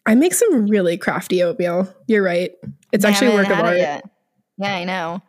[0.07, 1.93] I make some really crafty oatmeal.
[2.07, 2.53] You're right.
[2.93, 3.77] It's I actually a work of art.
[3.77, 4.09] yet.
[4.59, 5.21] Yeah, I know.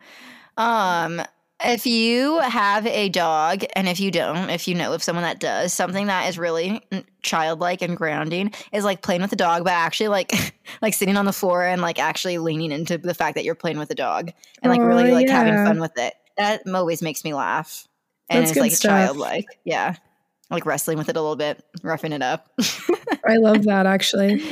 [0.56, 1.22] Um,
[1.64, 5.40] if you have a dog, and if you don't, if you know of someone that
[5.40, 6.82] does, something that is really
[7.22, 10.32] childlike and grounding is like playing with the dog, but actually like
[10.82, 13.78] like sitting on the floor and like actually leaning into the fact that you're playing
[13.78, 14.30] with the dog
[14.62, 16.14] and like really Aw, like having fun with it.
[16.36, 17.88] That always makes me laugh,
[18.28, 18.90] and That's it's like stuff.
[18.90, 19.46] childlike.
[19.64, 19.96] Yeah,
[20.50, 22.48] like wrestling with it a little bit, roughing it up.
[23.26, 24.42] I love that actually.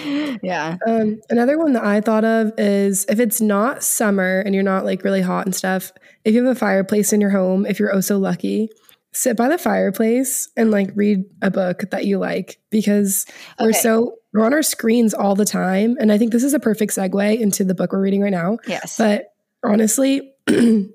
[0.43, 0.77] yeah.
[0.87, 4.85] Um, another one that I thought of is if it's not summer and you're not
[4.85, 5.93] like really hot and stuff,
[6.25, 8.69] if you have a fireplace in your home, if you're oh so lucky,
[9.13, 13.27] sit by the fireplace and like read a book that you like because
[13.61, 15.97] we're so we're on our screens all the time.
[16.01, 18.59] And I think this is a perfect segue into the book we're reading right now.
[18.67, 18.99] Yes.
[18.99, 19.27] But
[19.65, 20.89] honestly, I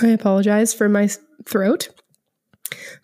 [0.00, 1.08] apologize for my
[1.44, 1.88] throat.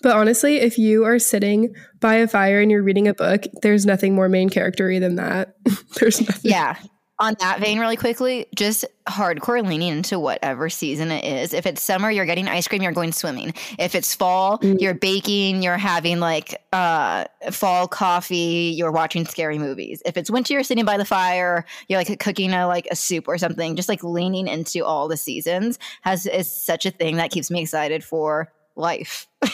[0.03, 3.87] But honestly, if you are sitting by a fire and you're reading a book, there's
[3.87, 5.55] nothing more main charactery than that.
[6.01, 6.51] there's nothing.
[6.51, 6.77] Yeah.
[7.18, 11.53] On that vein, really quickly, just hardcore leaning into whatever season it is.
[11.53, 13.53] If it's summer, you're getting ice cream, you're going swimming.
[13.79, 14.81] If it's fall, Mm.
[14.81, 20.01] you're baking, you're having like uh, fall coffee, you're watching scary movies.
[20.07, 23.29] If it's winter, you're sitting by the fire, you're like cooking a like a soup
[23.29, 23.77] or something.
[23.77, 27.61] Just like leaning into all the seasons has is such a thing that keeps me
[27.61, 29.27] excited for life.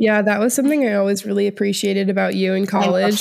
[0.00, 3.20] Yeah, that was something I always really appreciated about you in college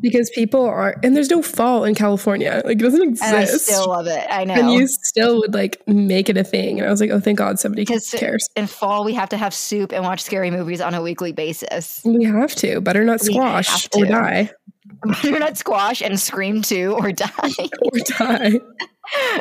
[0.00, 2.62] because people are, and there's no fall in California.
[2.64, 3.28] Like, it doesn't exist.
[3.32, 4.26] and I still love it.
[4.28, 4.54] I know.
[4.54, 6.80] and you still would like make it a thing.
[6.80, 8.48] And I was like, oh, thank God somebody cares.
[8.56, 12.02] in fall, we have to have soup and watch scary movies on a weekly basis.
[12.04, 12.80] We have to.
[12.80, 14.50] Better not squash or die.
[15.04, 17.30] Butternut squash and scream too or die.
[17.82, 18.52] Or die.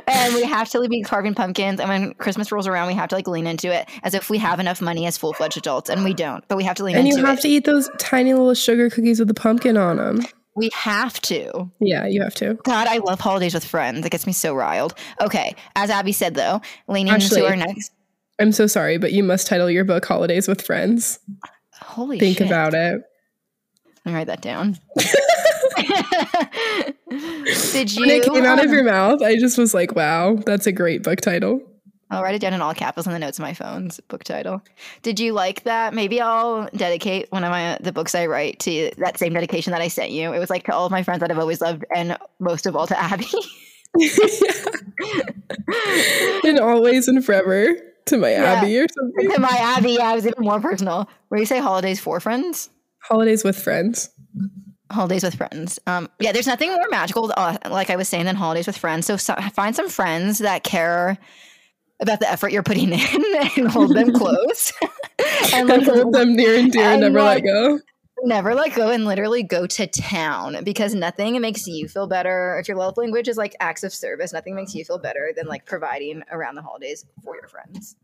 [0.08, 1.80] And we have to be carving pumpkins.
[1.80, 4.38] And when Christmas rolls around, we have to like lean into it as if we
[4.38, 6.48] have enough money as full fledged adults, and we don't.
[6.48, 7.42] But we have to lean And you have it.
[7.42, 10.22] to eat those tiny little sugar cookies with the pumpkin on them.
[10.56, 11.70] we have to.
[11.80, 12.54] Yeah, you have to.
[12.64, 14.06] God, I love holidays with friends.
[14.06, 14.94] It gets me so riled.
[15.22, 17.92] Okay, as Abby said though, leaning into our next.
[18.40, 21.20] I'm so sorry, but you must title your book Holidays with Friends.
[21.82, 22.48] Holy Think shit.
[22.48, 23.02] about it.
[24.06, 24.78] Let me write that down.
[27.72, 28.02] Did you?
[28.02, 30.72] When it came out of um, your mouth, I just was like, wow, that's a
[30.72, 31.62] great book title.
[32.12, 34.62] I'll write it down in all capitals in the notes of my phone's book title.
[35.02, 35.94] Did you like that?
[35.94, 39.82] Maybe I'll dedicate one of my the books I write to that same dedication that
[39.82, 40.32] I sent you.
[40.32, 42.76] It was like to all of my friends that I've always loved, and most of
[42.76, 43.26] all to Abby.
[46.44, 48.44] and always and forever to my Yeah.
[48.54, 49.32] Abby or something.
[49.32, 51.10] to my Abby, yeah, it was even more personal.
[51.30, 52.70] Where you say holidays for friends,
[53.04, 54.10] Holidays with friends.
[54.92, 55.80] Holidays with friends.
[55.88, 59.06] Um, yeah, there's nothing more magical, uh, like I was saying, than holidays with friends.
[59.06, 61.18] So, so find some friends that care
[62.02, 63.24] about the effort you're putting in
[63.58, 64.72] and hold them close.
[65.54, 67.80] and And like hold them near and dear and and never let go.
[68.24, 72.68] never let go and literally go to town because nothing makes you feel better if
[72.68, 75.66] your love language is like acts of service nothing makes you feel better than like
[75.66, 77.96] providing around the holidays for your friends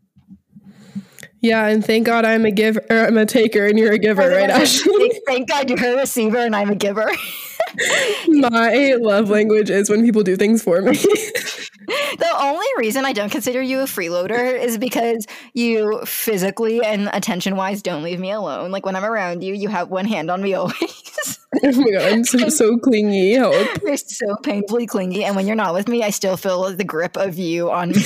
[1.42, 2.84] Yeah, and thank God I'm a giver.
[2.88, 4.92] Or I'm a taker, and you're a giver, right, Ashley?
[5.26, 7.10] thank, thank god you're a receiver and i'm a giver
[8.28, 10.92] My love language is when people do things for me.
[10.96, 17.56] the only reason i don't consider you a freeloader is because you physically and attention
[17.56, 20.42] wise don't leave me alone like when i'm around you you have one hand on
[20.42, 23.32] me always oh my God, I'm so, so clingy.
[23.32, 23.54] Help.
[23.82, 27.16] you're so painfully clingy and when you're not with me i still feel the grip
[27.16, 28.04] of you on me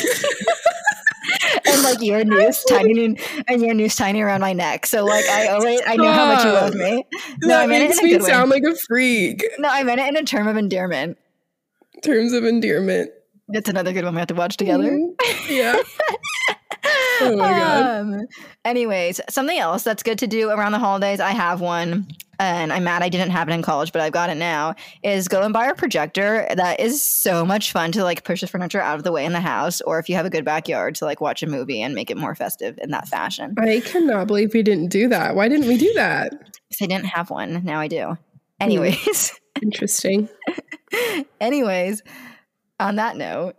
[1.66, 3.16] and like your noose tiny
[3.49, 6.45] and your noose tiny around my neck so like i always i know how much
[6.45, 7.05] you love me
[7.42, 9.45] no i that meant it makes in a me good way sound like a freak.
[9.59, 11.16] no i meant it in a term of endearment
[12.03, 13.11] Terms of endearment.
[13.49, 14.99] That's another good one we have to watch together
[15.49, 15.81] Yeah.
[17.21, 18.01] Oh my God.
[18.01, 18.27] Um,
[18.64, 21.19] anyways, something else that's good to do around the holidays.
[21.19, 22.07] I have one.
[22.38, 25.29] And I'm mad I didn't have it in college, but I've got it now, is
[25.29, 28.81] go and buy a projector that is so much fun to like push the furniture
[28.81, 31.05] out of the way in the house, or if you have a good backyard to
[31.05, 33.55] like watch a movie and make it more festive in that fashion.
[33.59, 35.35] I cannot believe we didn't do that.
[35.35, 36.31] Why didn't we do that?
[36.31, 37.64] Because I didn't have one.
[37.64, 38.16] Now I do.
[38.61, 40.29] Anyways, Interesting.
[41.40, 42.03] anyways,
[42.81, 43.57] on that note,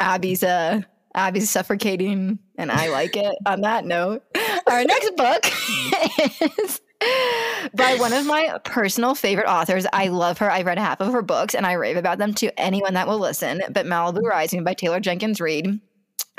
[0.00, 0.80] Abby's uh
[1.14, 3.34] Abby's suffocating and I like it.
[3.46, 4.22] on that note,
[4.66, 5.44] our next book
[6.58, 6.80] is
[7.74, 9.86] by one of my personal favorite authors.
[9.92, 10.50] I love her.
[10.50, 13.18] I've read half of her books and I rave about them to anyone that will
[13.18, 13.62] listen.
[13.70, 15.80] But Malibu Rising by Taylor Jenkins Reid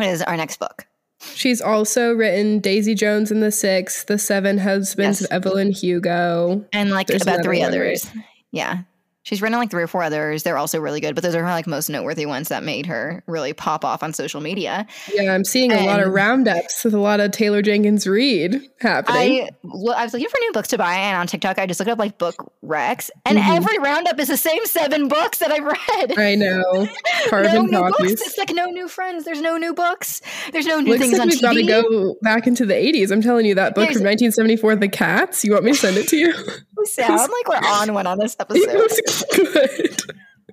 [0.01, 0.85] is our next book.
[1.33, 5.29] She's also written Daisy Jones and the Six, The Seven Husbands Yes.
[5.29, 6.65] of Evelyn Hugo.
[6.73, 8.09] And like There's about three others.
[8.51, 8.79] Yeah.
[9.23, 10.43] She's written like three or four others.
[10.43, 13.23] They're also really good, but those are her like most noteworthy ones that made her
[13.25, 14.85] really pop off on social media.
[15.13, 19.47] Yeah, I'm seeing a lot of roundups with a lot of Taylor Jenkins Reid happening.
[19.65, 21.89] I I was looking for new books to buy, and on TikTok, I just looked
[21.89, 23.55] up like book recs, and Mhm.
[23.57, 26.19] every roundup is the same seven books that I've read.
[26.19, 26.61] I, know.
[26.73, 26.87] no
[27.29, 28.11] Carbon new copies.
[28.11, 28.21] books.
[28.27, 29.23] It's like no new friends.
[29.23, 30.21] There's no new books.
[30.51, 33.09] There's no new Looks things like on we've got to go back into the 80s.
[33.11, 35.45] I'm telling you, that book There's- from 1974, The Cats.
[35.45, 36.33] You want me to send it to you?
[36.83, 38.73] We sound like we're on one on this it episode.
[38.75, 40.01] was good.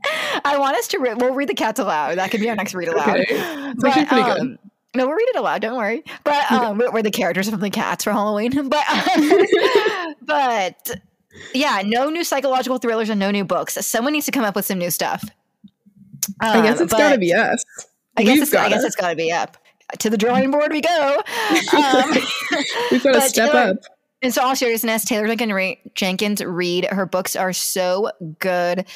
[0.44, 0.98] I want us to.
[0.98, 2.18] Re- we'll read the cats aloud.
[2.18, 3.20] That could be our next read aloud.
[3.20, 3.26] Okay.
[3.30, 4.40] It's actually pretty good.
[4.40, 4.58] um,
[4.94, 5.60] no, we'll read it aloud.
[5.62, 6.02] Don't worry.
[6.24, 8.52] But um, we're, the characters from the cats for Halloween.
[8.70, 8.84] But
[10.22, 10.90] but
[11.54, 13.74] yeah, no new psychological thrillers and no new books.
[13.86, 15.22] Someone needs to come up with some new stuff.
[16.40, 17.64] I guess Um, it's got to be us.
[18.16, 19.56] I guess We've it's, I guess it's got to be up
[19.98, 20.72] to the drawing board.
[20.72, 21.22] We go.
[21.76, 22.10] Um,
[22.90, 23.76] We've got to step up.
[24.22, 28.86] In so all seriousness, Taylor Jenkins Re- Jenkins Reid, her books are so good.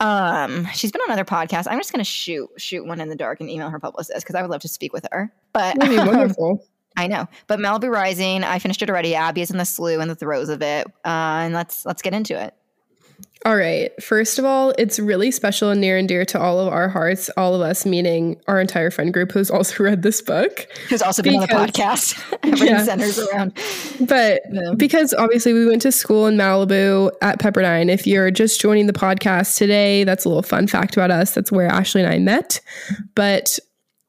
[0.00, 1.66] Um, she's been on other podcasts.
[1.70, 4.42] I'm just gonna shoot shoot one in the dark and email her publicist because I
[4.42, 5.32] would love to speak with her.
[5.52, 6.66] But That'd be wonderful.
[6.96, 7.26] I know.
[7.46, 9.14] But Malibu Rising, I finished it already.
[9.14, 10.86] Abby is in the slew and the throes of it.
[11.04, 12.54] Uh, and let's let's get into it.
[13.44, 13.90] All right.
[14.00, 17.28] First of all, it's really special and near and dear to all of our hearts,
[17.36, 20.68] all of us, meaning our entire friend group who's also read this book.
[20.88, 22.22] Who's also been on the podcast.
[22.44, 22.84] Everything Yeah.
[22.84, 23.52] centers around.
[24.00, 24.74] But Yeah.
[24.76, 27.88] because obviously we went to school in Malibu at Pepperdine.
[27.90, 31.34] If you're just joining the podcast today, that's a little fun fact about us.
[31.34, 32.60] That's where Ashley and I met.
[33.16, 33.58] But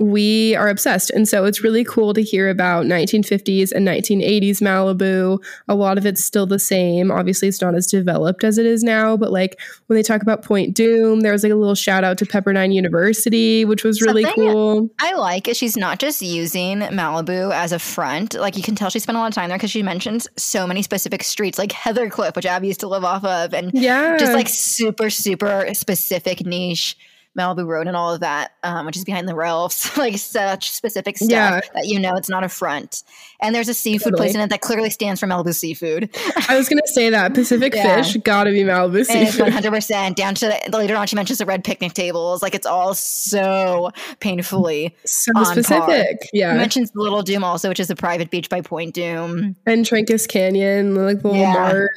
[0.03, 1.09] we are obsessed.
[1.11, 5.41] And so it's really cool to hear about 1950s and 1980s Malibu.
[5.67, 7.09] A lot of it's still the same.
[7.11, 10.43] Obviously, it's not as developed as it is now, but like when they talk about
[10.43, 14.23] Point Dume, there was like a little shout out to Pepperdine University, which was really
[14.23, 14.89] Something- cool.
[14.99, 15.55] I like it.
[15.55, 18.33] she's not just using Malibu as a front.
[18.33, 20.67] Like you can tell she spent a lot of time there because she mentions so
[20.67, 24.17] many specific streets, like Heather Cliff, which Abby used to live off of, and Yeah.
[24.17, 26.97] just like super, super specific niche
[27.37, 31.17] Malibu Road and all of that, um, which is behind the Ralphs, like such specific
[31.17, 31.61] stuff Yeah.
[31.73, 33.03] that you know it's not a front.
[33.41, 34.17] And there's a seafood Totally.
[34.27, 36.09] place in it that clearly stands for Malibu Seafood.
[36.49, 38.01] I was going to say that Pacific Yeah.
[38.03, 39.47] Fish gotta be Malibu And seafood.
[39.53, 42.41] 100% down to the, later on, she mentions the red picnic tables.
[42.43, 44.95] Like it's all so painfully.
[45.05, 45.53] so on par.
[45.53, 46.17] specific.
[46.31, 46.53] She Yeah.
[46.53, 49.55] mentions Little Dume also, which is a private beach by Point Dume.
[49.65, 51.53] and Trancas Canyon, like the Yeah.
[51.53, 51.91] mart.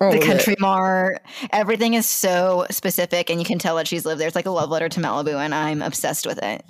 [0.00, 0.26] All the oh, it.
[0.26, 1.22] country mart.
[1.52, 4.28] Everything is so specific, and you can tell that she's lived there.
[4.28, 6.64] It's like a love letter to Malibu, and I'm obsessed with it.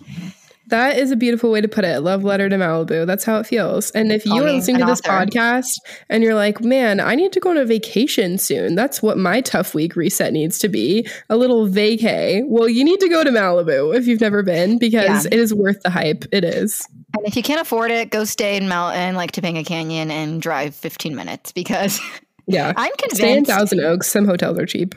[0.68, 2.00] That is a beautiful way to put it.
[2.00, 3.06] Love letter to Malibu.
[3.06, 3.90] That's how it feels.
[3.92, 5.26] And if you are listening to this author.
[5.26, 5.78] podcast
[6.10, 8.74] and you're like, man, I need to go on a vacation soon.
[8.74, 11.08] That's what my tough week reset needs to be.
[11.30, 12.42] A little vacay.
[12.46, 15.30] Well, you need to go to Malibu if you've never been because Yeah.
[15.32, 16.26] it is worth the hype.
[16.32, 16.86] It is.
[17.16, 20.74] And if you can't afford it, go stay in Mountain, like Topanga Canyon, and drive
[20.74, 21.98] 15 minutes because
[22.48, 22.72] Yeah.
[22.76, 24.08] I'm Stay in Thousand Oaks.
[24.08, 24.94] Some hotels are cheap.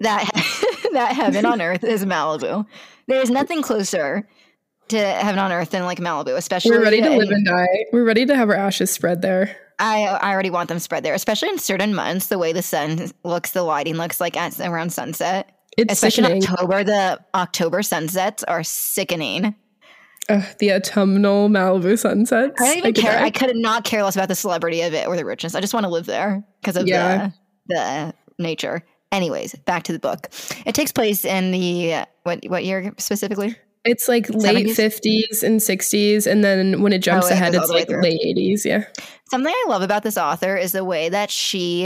[0.00, 0.24] that
[0.92, 2.64] that heaven on earth is Malibu.
[3.08, 4.28] There is nothing closer
[4.88, 6.70] to heaven on earth than like Malibu, especially.
[6.70, 7.84] We're ready to in- live and die.
[7.92, 9.56] We're ready to have our ashes spread there.
[9.78, 12.26] I I already want them spread there, especially in certain months.
[12.28, 15.50] The way the sun looks, the lighting looks like at around sunset.
[15.76, 16.52] It's Especially in sickening.
[16.58, 19.54] October, the October sunsets are sickening.
[20.32, 22.60] Ugh, the autumnal Malibu sunsets.
[22.60, 23.12] I don't even could care.
[23.12, 23.24] die.
[23.24, 25.54] I could not care less about the celebrity of it or the richness.
[25.54, 27.30] I just want to live there because of Yeah.
[27.68, 28.82] the the nature.
[29.12, 30.28] Anyways, back to the book.
[30.64, 33.56] It takes place in the what what year specifically?
[33.84, 36.26] It's like late 50s and 60s.
[36.30, 38.64] And then when it oh, jumps Oh, ahead, it's like late 80s.
[38.64, 38.84] Yeah.
[39.28, 41.84] Something I love about this author is the way that she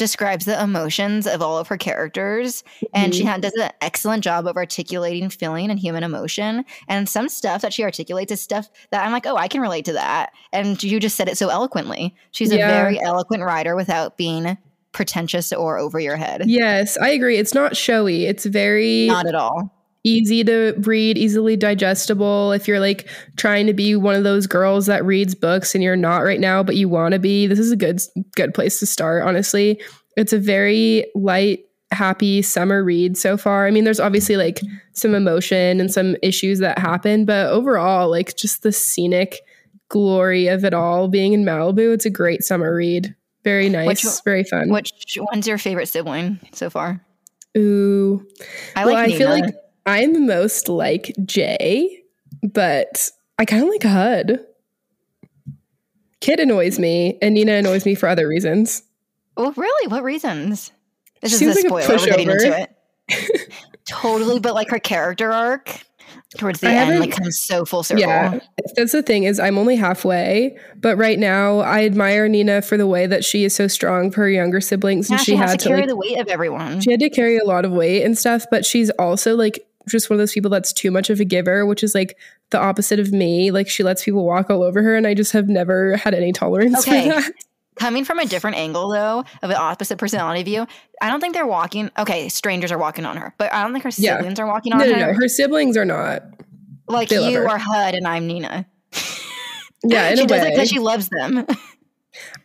[0.00, 3.32] describes the emotions of all of her characters and she mm-hmm.
[3.32, 7.70] ha- does an excellent job of articulating feeling and human emotion and some stuff that
[7.70, 10.98] she articulates is stuff that i'm like oh i can relate to that and you
[10.98, 12.66] just said it so eloquently she's Yeah.
[12.66, 14.56] a very eloquent writer without being
[14.92, 17.36] pretentious or over your head Yes, I agree.
[17.36, 18.24] It's not showy.
[18.24, 22.52] It's very not at all easy to read, easily digestible.
[22.52, 25.96] If you're like trying to be one of those girls that reads books and you're
[25.96, 28.00] not right now, but you want to be, this is a good
[28.36, 29.80] good place to start, honestly.
[30.16, 31.60] It's a very light,
[31.92, 33.66] happy summer read so far.
[33.66, 34.60] I mean, there's obviously like
[34.92, 39.40] some emotion and some issues that happen, but overall, like just the scenic
[39.88, 43.14] glory of it all being in Malibu, it's a great summer read.
[43.44, 44.70] Very nice, Which very fun.
[44.70, 47.04] Which one's your favorite sibling so far?
[47.56, 48.24] Ooh.
[48.76, 49.18] I well, like I Nina.
[49.18, 49.54] feel like
[49.86, 52.02] I'm most like Jay,
[52.42, 54.40] but I kind of like Hud.
[56.20, 58.82] Kid annoys me, and Nina annoys me for other reasons.
[59.36, 59.88] Oh, really?
[59.88, 60.70] What reasons?
[61.22, 61.98] This Seems is a like a spoiler.
[61.98, 62.68] We're getting into
[63.08, 63.52] it.
[63.88, 65.84] totally, but like her character arc
[66.36, 68.02] towards the I end like comes so full circle.
[68.02, 68.40] Yeah,
[68.76, 72.86] that's the thing is I'm only halfway, but right now I admire Nina for the
[72.86, 75.58] way that she is so strong for her younger siblings, Yeah, and she, she, had
[75.58, 76.80] to to carry like the weight of everyone.
[76.80, 80.08] she had to carry a lot of weight and stuff, but she's also like just
[80.10, 82.16] one of those people that's too much of a giver, which is like
[82.50, 83.50] the opposite of me.
[83.50, 86.32] Like she lets people walk all over her, and I just have never had any
[86.32, 87.08] tolerance Okay.
[87.10, 87.32] for that.
[87.76, 90.66] Coming from a different angle though, of an opposite personality view,
[91.00, 91.90] I don't think they're walking.
[91.98, 94.16] Okay, strangers are walking on her, but I don't think her Yeah.
[94.18, 95.00] siblings are walking on No, no, her.
[95.06, 95.12] no.
[95.14, 96.22] Her siblings are not.
[96.88, 98.66] like they you are HUD and I'm Nina.
[99.82, 101.46] Yeah, in she does it because she loves them.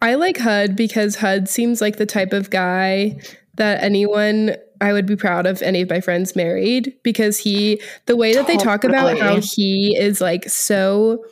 [0.01, 3.19] I like HUD because HUD seems like the type of guy
[3.55, 4.55] that anyone
[4.86, 8.45] I would be proud of any of my friends married because he the way that
[8.45, 11.25] they talk about how he is like so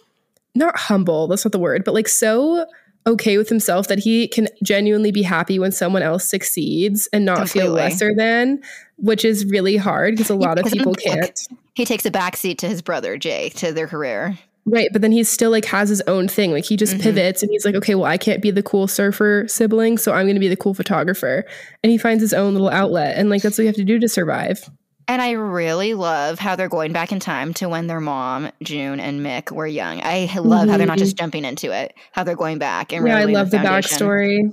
[0.55, 2.65] not humble, that's not the word, but like so
[3.05, 7.47] okay with himself that he can genuinely be happy when someone else succeeds and not
[7.47, 8.59] feel lesser than,
[8.97, 11.47] which is really hard because a lot of people can't.
[11.75, 14.39] he takes a backseat to his brother Jay to their career.
[14.65, 16.51] Right, but then he still like has his own thing.
[16.53, 17.01] Like he just Mhm.
[17.01, 20.25] pivots and he's like, okay, well, I can't be the cool surfer sibling, so I'm
[20.25, 21.43] going to be the cool photographer.
[21.83, 23.99] And he finds his own little outlet, and like that's what you have to do
[23.99, 24.69] to survive.
[25.09, 29.01] And I really love how they're going back in time to when their mom, June,
[29.01, 29.99] and Mick were young.
[30.01, 33.07] I love how they're not just jumping into it, how they're going back and Mm-hmm.
[33.07, 33.97] yeah, really I love the foundation.
[34.07, 34.51] backstory,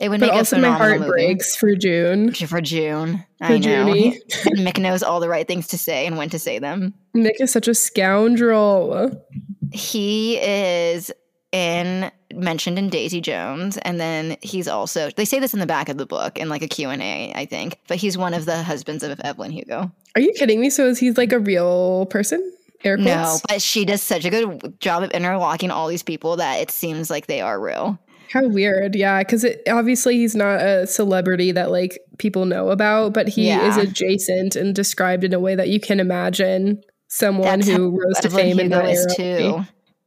[0.00, 1.10] It would but make also my heart movie.
[1.10, 2.32] breaks for June.
[2.32, 3.24] for June.
[3.38, 3.92] For I know.
[3.92, 4.14] And
[4.58, 6.94] Mick knows all the right things to say and when to say them.
[7.14, 9.26] Nick is such a scoundrel.
[9.72, 11.10] He is
[11.50, 15.88] in mentioned in Daisy Jones and then he's also they say this in the back
[15.88, 19.02] of the book in like a Q&A I think but he's one of the husbands
[19.02, 19.90] of Evelyn Hugo.
[20.14, 20.68] Are you kidding me?
[20.68, 22.52] So is he like a real person?
[22.84, 26.70] No, but she does such a good job of interlocking all these people that it
[26.70, 27.98] seems like they are real.
[28.32, 28.94] How weird.
[28.94, 33.68] Yeah, because obviously he's not a celebrity that like people know about, but he Yeah.
[33.68, 38.18] is adjacent and described in a way that you can imagine someone That's who rose
[38.20, 39.14] to fame in Hugo that is era.
[39.16, 39.64] too.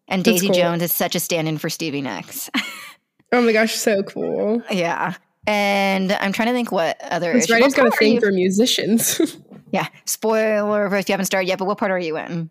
[0.08, 0.56] And That's Daisy cool.
[0.56, 2.50] Jones is such a stand-in for Stevie Nicks.
[3.32, 4.62] Oh my gosh, so cool.
[4.70, 5.14] yeah.
[5.48, 9.20] And I'm trying to think what other This writer's got a thing for musicians.
[9.74, 9.88] Yeah.
[10.04, 12.50] Spoiler if you haven't started yet, but what part are you in?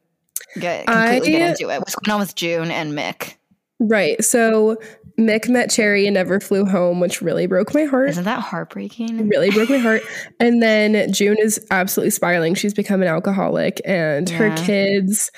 [0.59, 1.79] Get completely get into it.
[1.81, 3.35] What's going on with June and Mick?
[3.81, 4.23] Right.
[4.25, 4.77] So
[5.19, 8.11] Mick met Cherry and never flew home, which really broke my heart.
[8.11, 9.29] Isn't that heartbreaking?
[9.29, 10.03] Really broke my heart.
[10.41, 12.55] And then June is absolutely spiraling.
[12.55, 15.31] She's become an alcoholic, and her kids.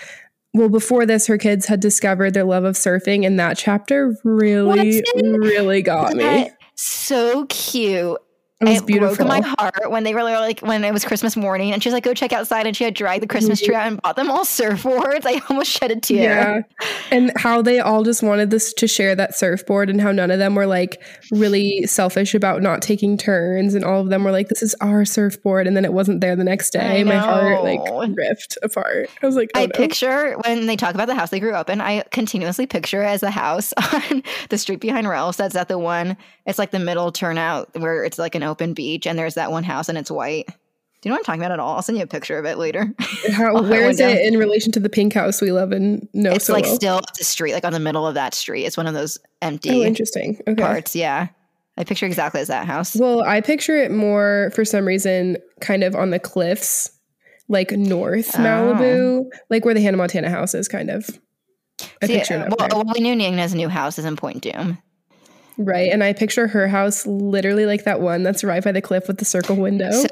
[0.54, 5.02] Well, before this, her kids had discovered their love of surfing, and that chapter really,
[5.16, 6.50] really got me.
[6.76, 8.20] So cute.
[8.62, 9.16] It was it beautiful.
[9.16, 11.94] broke my heart when they were like when it was Christmas morning and she was
[11.94, 14.30] like, go check outside and she had dragged the Christmas tree out and bought them
[14.30, 15.22] all surfboards.
[15.24, 16.66] I almost shed a tear.
[16.80, 16.88] Yeah.
[17.10, 20.38] And how they all just wanted this to share that surfboard and how none of
[20.38, 24.48] them were like really selfish about not taking turns and all of them were like,
[24.48, 27.02] This is our surfboard and then it wasn't there the next day.
[27.04, 27.80] My heart like
[28.16, 29.10] ripped apart.
[29.22, 29.72] I was like, oh I no.
[29.72, 33.20] picture when they talk about the house they grew up in, I continuously picture as
[33.20, 35.38] the house on the street behind Ralph's.
[35.38, 39.06] That's at the one, it's like the middle turnout where it's like an open beach
[39.06, 40.46] and there's that one house and it's white.
[40.46, 41.74] Do you know what I'm talking about at all?
[41.74, 42.94] I'll send you a picture of it later.
[43.32, 46.44] How, where is it in relation to the pink house we love and know it's
[46.44, 46.76] so like well?
[46.76, 48.66] still up the street, like on the middle of that street.
[48.66, 50.40] It's one of those oh, empty interesting.
[50.46, 50.62] Okay.
[50.62, 50.94] parts.
[50.94, 51.28] Yeah.
[51.76, 52.94] I picture exactly as that house.
[52.94, 56.90] Well, I picture it more for some reason kind of on the cliffs,
[57.48, 58.38] like North Oh.
[58.38, 61.08] Malibu, like where the Hannah Montana house is, kind of.
[62.00, 64.78] I See, picture it well, well, we knew Nina's new house is in Point Dume.
[65.58, 65.90] Right.
[65.92, 69.18] And I picture her house literally like that one that's right by the cliff with
[69.18, 69.90] the circle window.
[69.90, 70.06] So,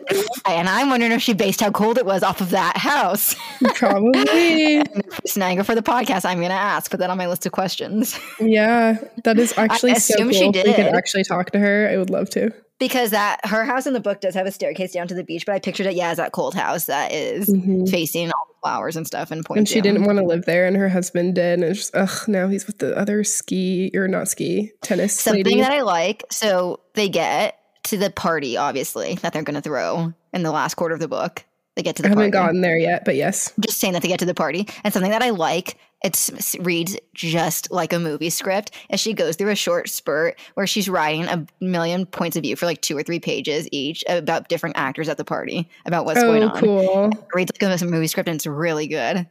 [0.47, 3.35] and I'm wondering if she based how cold it was off of that house.
[3.75, 4.13] Probably.
[5.27, 8.19] Snagger for the podcast, I'm going to ask, put that on my list of questions.
[8.39, 8.99] Yeah.
[9.25, 10.33] That is actually so assume cool.
[10.39, 10.95] she If we could did.
[10.95, 11.89] actually talk to her.
[11.91, 12.53] I would love to.
[12.81, 15.47] Because that her house in the book does have a staircase down to the beach,
[15.47, 17.89] but I pictured it, yeah, as that cold house that is Mhm.
[17.89, 19.95] facing all the flowers and stuff and in Point And she Doom.
[19.95, 21.61] didn't want to live there, and her husband did.
[21.61, 25.45] And it's just, ugh, now he's with the other ski or not ski tennis Something
[25.45, 25.61] lady.
[25.61, 30.13] that I like, so they get to the party, obviously, that they're going to throw
[30.33, 31.45] in the last quarter of the book.
[31.77, 32.47] They get to I the haven't party.
[32.47, 33.53] gotten there yet, but yes.
[33.61, 36.97] just saying that they get to the party and something that i like it reads
[37.15, 41.27] just like a movie script as she goes through a short spurt where she's writing
[41.27, 45.09] a million points of view for like two or three pages each about different actors
[45.09, 47.11] at the party about what's going oh, on cool.
[47.11, 49.27] it reads like a movie script and it's really good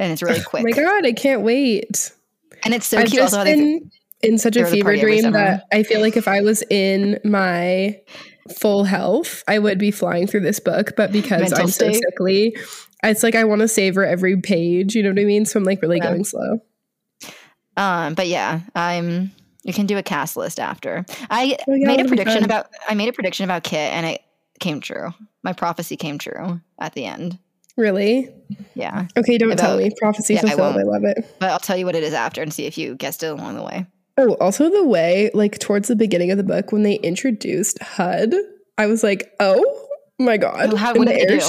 [0.00, 2.12] and it's really Oh quick my god, I can't wait.
[2.64, 3.90] and it's so I've cute just also been
[4.22, 8.00] in such a fever dream that I feel like if I was in my
[8.58, 10.94] full health, I would be flying through this book.
[10.96, 12.56] But because Mental I'm so sickly,
[13.04, 14.94] it's like I want to savor every page.
[14.94, 15.44] You know what I mean?
[15.46, 16.10] So I'm like really Yeah.
[16.10, 16.60] going slow.
[17.76, 19.32] Um, but yeah, I'm.
[19.62, 21.04] You can do a cast list after.
[21.30, 22.68] I Oh, yeah, made a prediction about.
[22.88, 24.22] I made a prediction about Kit, and it
[24.58, 25.12] came true.
[25.42, 27.38] My prophecy came true at the end.
[27.76, 28.28] Really?
[28.74, 29.90] Yeah, Okay, don't tell me.
[29.98, 30.74] Prophecy Yeah, I fulfilled.
[30.74, 30.88] I, won't.
[30.88, 31.36] love it.
[31.38, 33.54] but I'll tell you what it is after, and see if you guessed it along
[33.56, 33.86] the way.
[34.18, 38.34] Oh, also the way, like towards the beginning of the book, when they introduced HUD,
[38.76, 39.88] I was like, oh
[40.18, 40.72] my god!
[40.72, 41.40] Oh, how- in the they do?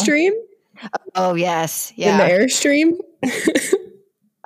[1.16, 2.30] Oh yes, in the yeah.
[2.30, 2.98] airstream.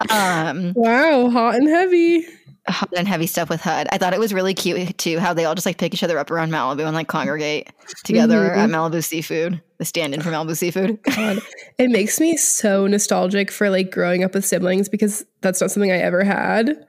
[0.10, 2.26] Um, wow, hot and heavy.
[2.68, 3.88] hot and heavy stuff with HUD.
[3.92, 6.18] I thought it was really cute too how they all just like pick each other
[6.20, 7.70] up around Malibu and like congregate
[8.04, 8.58] together Mhm.
[8.58, 11.00] at Malibu Seafood, the stand-in for Malibu Seafood.
[11.16, 11.40] God,
[11.78, 15.92] it makes me so nostalgic for like growing up with siblings because that's not something
[15.92, 16.86] I ever had.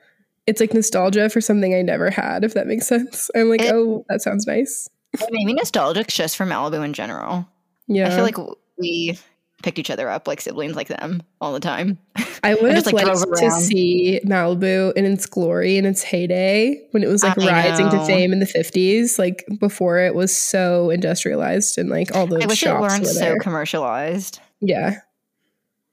[0.47, 3.31] It's like nostalgia for something I never had, if that makes sense.
[3.37, 4.89] I'm like, It- oh, that sounds nice.
[5.13, 7.47] it made me nostalgic just for Malibu in general.
[7.87, 8.37] Yeah, I feel like
[8.79, 9.19] we
[9.63, 11.99] picked each other up like siblings like them all the time.
[12.43, 16.81] I would just, have like, liked to see Malibu in its glory in its heyday
[16.91, 20.37] when it was like I rising to fame in the 50s, like before it was
[20.37, 24.41] so industrialized and like all the I wish it shops weren't were so commercialized.
[24.61, 25.01] yeah.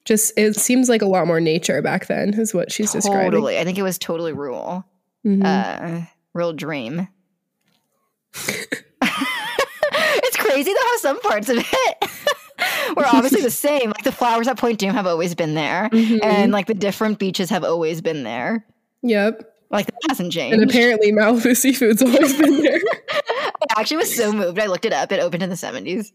[0.05, 3.32] Just it seems like a lot more nature back then, is what she's describing.
[3.32, 3.57] Totally.
[3.57, 4.86] I think it was totally rural.
[5.26, 5.45] Mhm.
[5.45, 7.07] Uh real dream.
[8.36, 12.09] it's crazy though how some parts of it
[12.98, 13.88] were obviously the same.
[13.88, 15.90] Like the flowers at Point Dume have always been there.
[15.92, 16.20] Mhm.
[16.24, 18.66] And like the different beaches have always been there.
[19.02, 19.50] yep.
[19.70, 20.60] Like that hasn't changed.
[20.60, 22.80] And apparently Malibu seafood's always been there.
[23.76, 24.60] I actually was so moved.
[24.60, 25.12] I looked it up.
[25.12, 26.12] It opened in the 70s.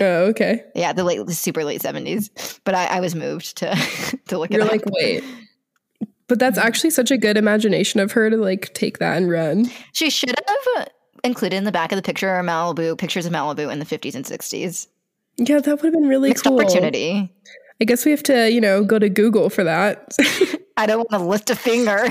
[0.00, 0.64] oh, okay.
[0.74, 2.58] Yeah, the late, the super late 70s.
[2.64, 3.76] But I, I was moved to
[4.28, 4.72] to look at it You're up.
[4.72, 5.22] like, wait.
[6.26, 9.70] But that's actually such a good imagination of her to like take that and run.
[9.92, 10.88] She should have
[11.22, 14.24] included in the back of the picture Malibu pictures of Malibu in the 50s and
[14.24, 14.86] 60s.
[15.38, 16.60] Yeah, that would have been really Mixed cool.
[16.60, 17.32] opportunity.
[17.80, 20.08] I guess we have to, you know, go to Google for that.
[20.76, 22.06] I don't want to lift a finger.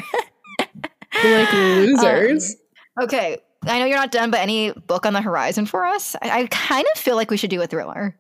[1.24, 2.56] We're like losers.
[2.98, 6.16] Um, okay, I know you're not done, but any book on the horizon for us?
[6.22, 8.18] I, I kind of feel like we should do a thriller.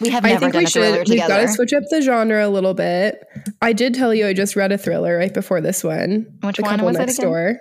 [0.00, 1.08] We have I never think done we a thriller should.
[1.08, 3.20] We've got to switch up the genre a little bit.
[3.62, 6.26] I did tell you I just read a thriller right before this one.
[6.42, 7.30] Which the one couple was it next again?
[7.30, 7.60] door,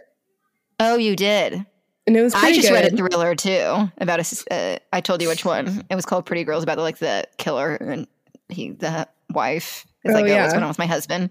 [0.79, 1.65] oh, you did.
[2.07, 2.73] And it was I just good.
[2.73, 4.53] read a thriller too about a.
[4.53, 5.85] Uh, I told you which one.
[5.89, 8.07] It was called Pretty Girls about the, like the killer and
[8.49, 9.85] he the wife.
[10.03, 10.41] It's Oh, like, oh, yeah.
[10.41, 11.29] what's going on with my husband?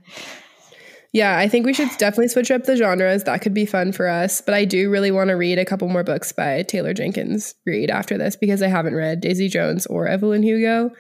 [1.13, 3.23] Yeah, I think we should definitely switch up the genres.
[3.23, 4.41] That could be fun for us.
[4.41, 7.89] But I do really want to read a couple more books by Taylor Jenkins Reid
[7.89, 10.91] after this because I haven't read Daisy Jones or Evelyn Hugo.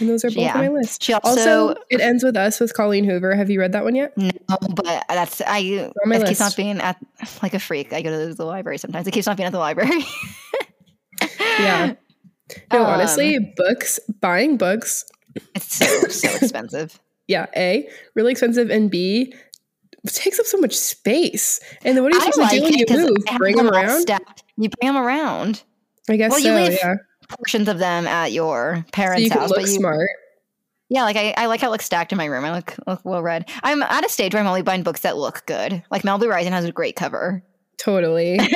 [0.00, 0.54] And those are both Yeah.
[0.54, 1.02] on my list.
[1.02, 3.34] She also, Also, it ends with us with Colleen Hoover.
[3.34, 4.16] Have you read that one yet?
[4.16, 5.58] no, but that's I.
[5.58, 6.96] It keeps not being at
[7.42, 7.92] like a freak.
[7.92, 9.06] I go to the library sometimes.
[9.06, 10.04] It keeps not being at the library.
[11.20, 11.94] Yeah.
[12.72, 15.04] No, Um, honestly, books, buying books,
[15.54, 17.00] it's so so expensive.
[17.26, 19.34] yeah, A, really expensive, and B,
[20.06, 21.60] takes up so much space.
[21.84, 23.16] And then what are you supposed to do when you move?
[23.38, 24.02] Bring them around?
[24.02, 24.44] stacked.
[24.56, 25.62] You bring them around.
[26.08, 26.94] I guess Well, so, yeah.
[27.36, 30.10] Portions of them at your So parents' you can house, look but you smart.
[30.88, 32.44] Yeah, like I, I like how it looks stacked in my room.
[32.44, 33.48] I look, look well read.
[33.62, 35.82] I'm at a stage where I'm only buying books that look good.
[35.90, 37.42] Like Malibu Rising has a great cover.
[37.78, 38.38] Totally.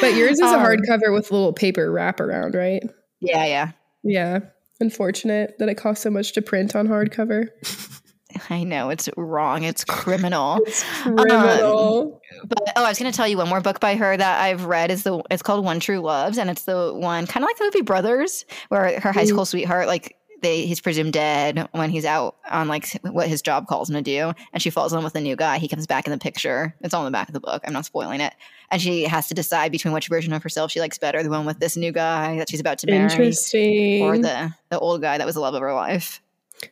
[0.00, 2.82] But yours is a Um, hardcover with a little paper wrap around, right?
[3.20, 3.72] Yeah, yeah.
[4.02, 4.38] Yeah.
[4.80, 7.48] Unfortunate that it costs so much to print on hardcover.
[8.50, 9.62] I know it's wrong.
[9.64, 10.60] It's criminal.
[11.02, 12.20] Criminal.
[12.46, 14.64] But oh, I was going to tell you one more book by her that I've
[14.66, 17.58] read is the it's called One True Loves, and it's the one kind of like
[17.58, 19.28] the movie Brothers, where her high Mm.
[19.28, 23.66] school sweetheart like they he's presumed dead when he's out on like what his job
[23.66, 25.58] calls him to do, and she falls in love with a new guy.
[25.58, 26.74] He comes back in the picture.
[26.82, 27.62] It's all in the back of the book.
[27.66, 28.34] I'm not spoiling it,
[28.70, 31.46] and she has to decide between which version of herself she likes better: the one
[31.46, 33.08] with this new guy that she's about to marry,
[34.02, 36.20] or the the old guy that was the love of her life.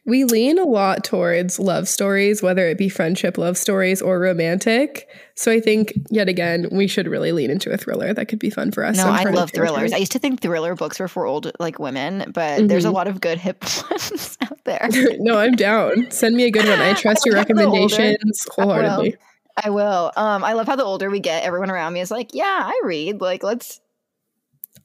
[0.07, 5.09] We lean a lot towards love stories, whether it be friendship love stories or romantic.
[5.34, 8.51] So I think yet again we should really lean into a thriller that could be
[8.51, 8.97] fun for us.
[8.97, 9.93] No, I love thrillers.
[9.93, 12.95] I used to think thriller books were for old like women, but there's a Mhm.
[12.95, 14.88] lot of good hip ones out there.
[15.18, 16.11] no, I'm down.
[16.11, 16.80] Send me a good one.
[16.80, 19.16] I trust your the older- recommendations wholeheartedly.
[19.64, 20.12] I will.
[20.16, 22.80] Um, I love how the older we get, everyone around me is like, "Yeah, I
[22.84, 23.20] read.
[23.20, 23.80] Like, let's."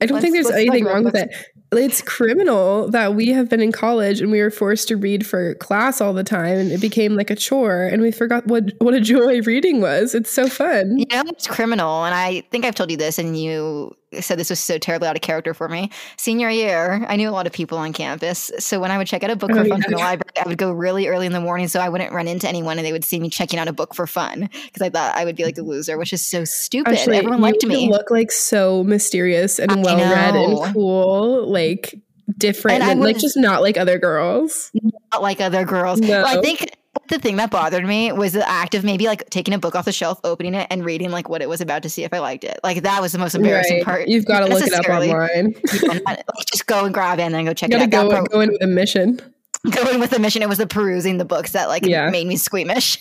[0.02, 1.34] I don't Let's- think there's anything wrong with it.
[1.72, 5.56] It's criminal that we have been in college and we were forced to read for
[5.56, 8.94] class all the time and it became like a chore and we forgot what what
[8.94, 10.16] a joy reading was.
[10.16, 10.98] It's so fun.
[10.98, 12.06] You know, it's criminal.
[12.06, 15.16] And I think I've told you this, and you said this was so terribly out
[15.16, 15.92] of character for me.
[16.18, 18.52] Senior year, I knew a lot of people on campus.
[18.60, 19.84] So when I would check out a book Oh, for fun yeah.
[19.84, 22.28] from the library, I would go really early in the morning so I wouldn't run
[22.28, 24.90] into anyone and they would see me checking out a book for fun because I
[24.90, 26.94] thought I would be like a loser, which is so stupid.
[26.94, 27.90] Actually, Everyone liked me.
[27.90, 31.94] look like so mysterious and well read and cool, like
[32.38, 34.72] different, And and like just not like other girls.
[35.12, 36.00] not like other girls.
[36.02, 36.72] Well, I think
[37.10, 39.86] the thing that bothered me was the act of maybe like taking a book off
[39.86, 42.20] the shelf, opening it, and reading like what it was about to see if I
[42.20, 42.60] liked it.
[42.64, 43.86] Like that was the most embarrassing Right.
[43.86, 44.08] part.
[44.08, 45.56] You've got to look it up online.
[45.74, 48.10] Yeah, not- like, just go and grab it and then go check You it out.
[48.12, 49.20] go go in with a mission.
[49.72, 50.42] go in with the mission.
[50.42, 52.10] It was the perusing the books that like Yeah.
[52.10, 53.00] made me squeamish.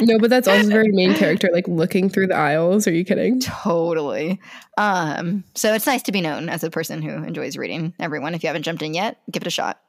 [0.00, 2.86] No, but that's also very main character, like looking through the aisles.
[2.86, 3.40] Are you kidding?
[3.40, 4.38] totally.
[4.76, 7.94] Um, so it's nice to be known as a person who enjoys reading.
[7.98, 9.80] Everyone, if you haven't jumped in yet, give it a shot.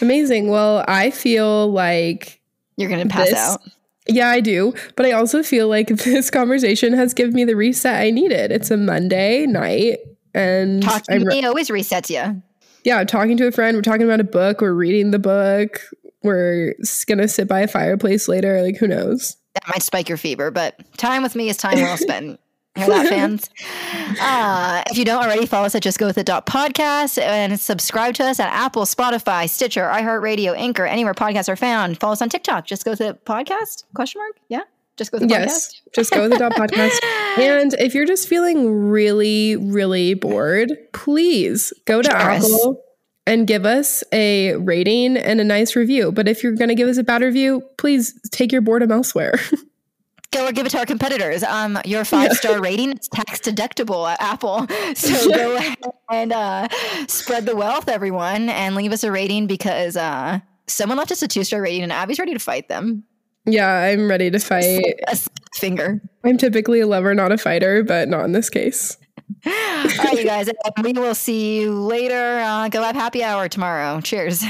[0.00, 0.48] Amazing.
[0.48, 2.40] Well, I feel like
[2.76, 3.60] You're gonna pass This- out.
[4.08, 4.72] Yeah, I do.
[4.94, 8.52] But I also feel like this conversation has given me the reset I needed.
[8.52, 9.98] It's a Monday night
[10.34, 12.40] and Talking I'm to me always resets you.
[12.84, 13.76] yeah, I'm talking to a friend.
[13.76, 14.60] We're talking about a book.
[14.60, 15.80] We're reading the book.
[16.22, 16.74] We're
[17.08, 18.62] gonna sit by a fireplace later.
[18.62, 19.36] Like who knows?
[19.54, 22.38] That might spike your fever, but time with me is time well spent.
[22.76, 23.50] Hear that, fans?
[24.20, 27.58] Uh, if you don't already, follow us at Just Go With It dot podcast and
[27.58, 31.98] subscribe to us at Apple, Spotify, Stitcher, iHeartRadio, Anchor, anywhere podcasts are found.
[31.98, 32.66] Follow us on TikTok.
[32.66, 33.84] Just Go With It podcast?
[33.94, 34.36] Question mark?
[34.48, 34.62] Yeah.
[34.96, 36.90] Just Go With It Yes, just go with the dot podcast.
[37.36, 37.38] podcast.
[37.38, 42.44] And if you're just feeling really, really bored, please go to Generous.
[42.44, 42.82] Apple
[43.26, 46.12] and give us a rating and a nice review.
[46.12, 49.34] But if you're going to give us a bad review, please take your boredom elsewhere.
[50.36, 51.42] go or give it to our competitors.
[51.42, 54.66] Um, your five star rating is tax deductible at Apple.
[54.96, 55.76] So go ahead
[56.10, 56.68] and uh,
[57.08, 61.28] spread the wealth, everyone, and leave us a rating because uh, someone left us a
[61.28, 63.04] two star rating and Abby's ready to fight them.
[63.44, 64.82] yeah, I'm ready to fight.
[65.08, 65.18] A
[65.56, 66.00] finger.
[66.24, 68.96] I'm typically a lover, not a fighter, but not in this case.
[69.46, 70.48] All right, you guys.
[70.82, 72.38] We will see you later.
[72.40, 74.00] Uh, go have happy hour tomorrow.
[74.00, 74.44] Cheers.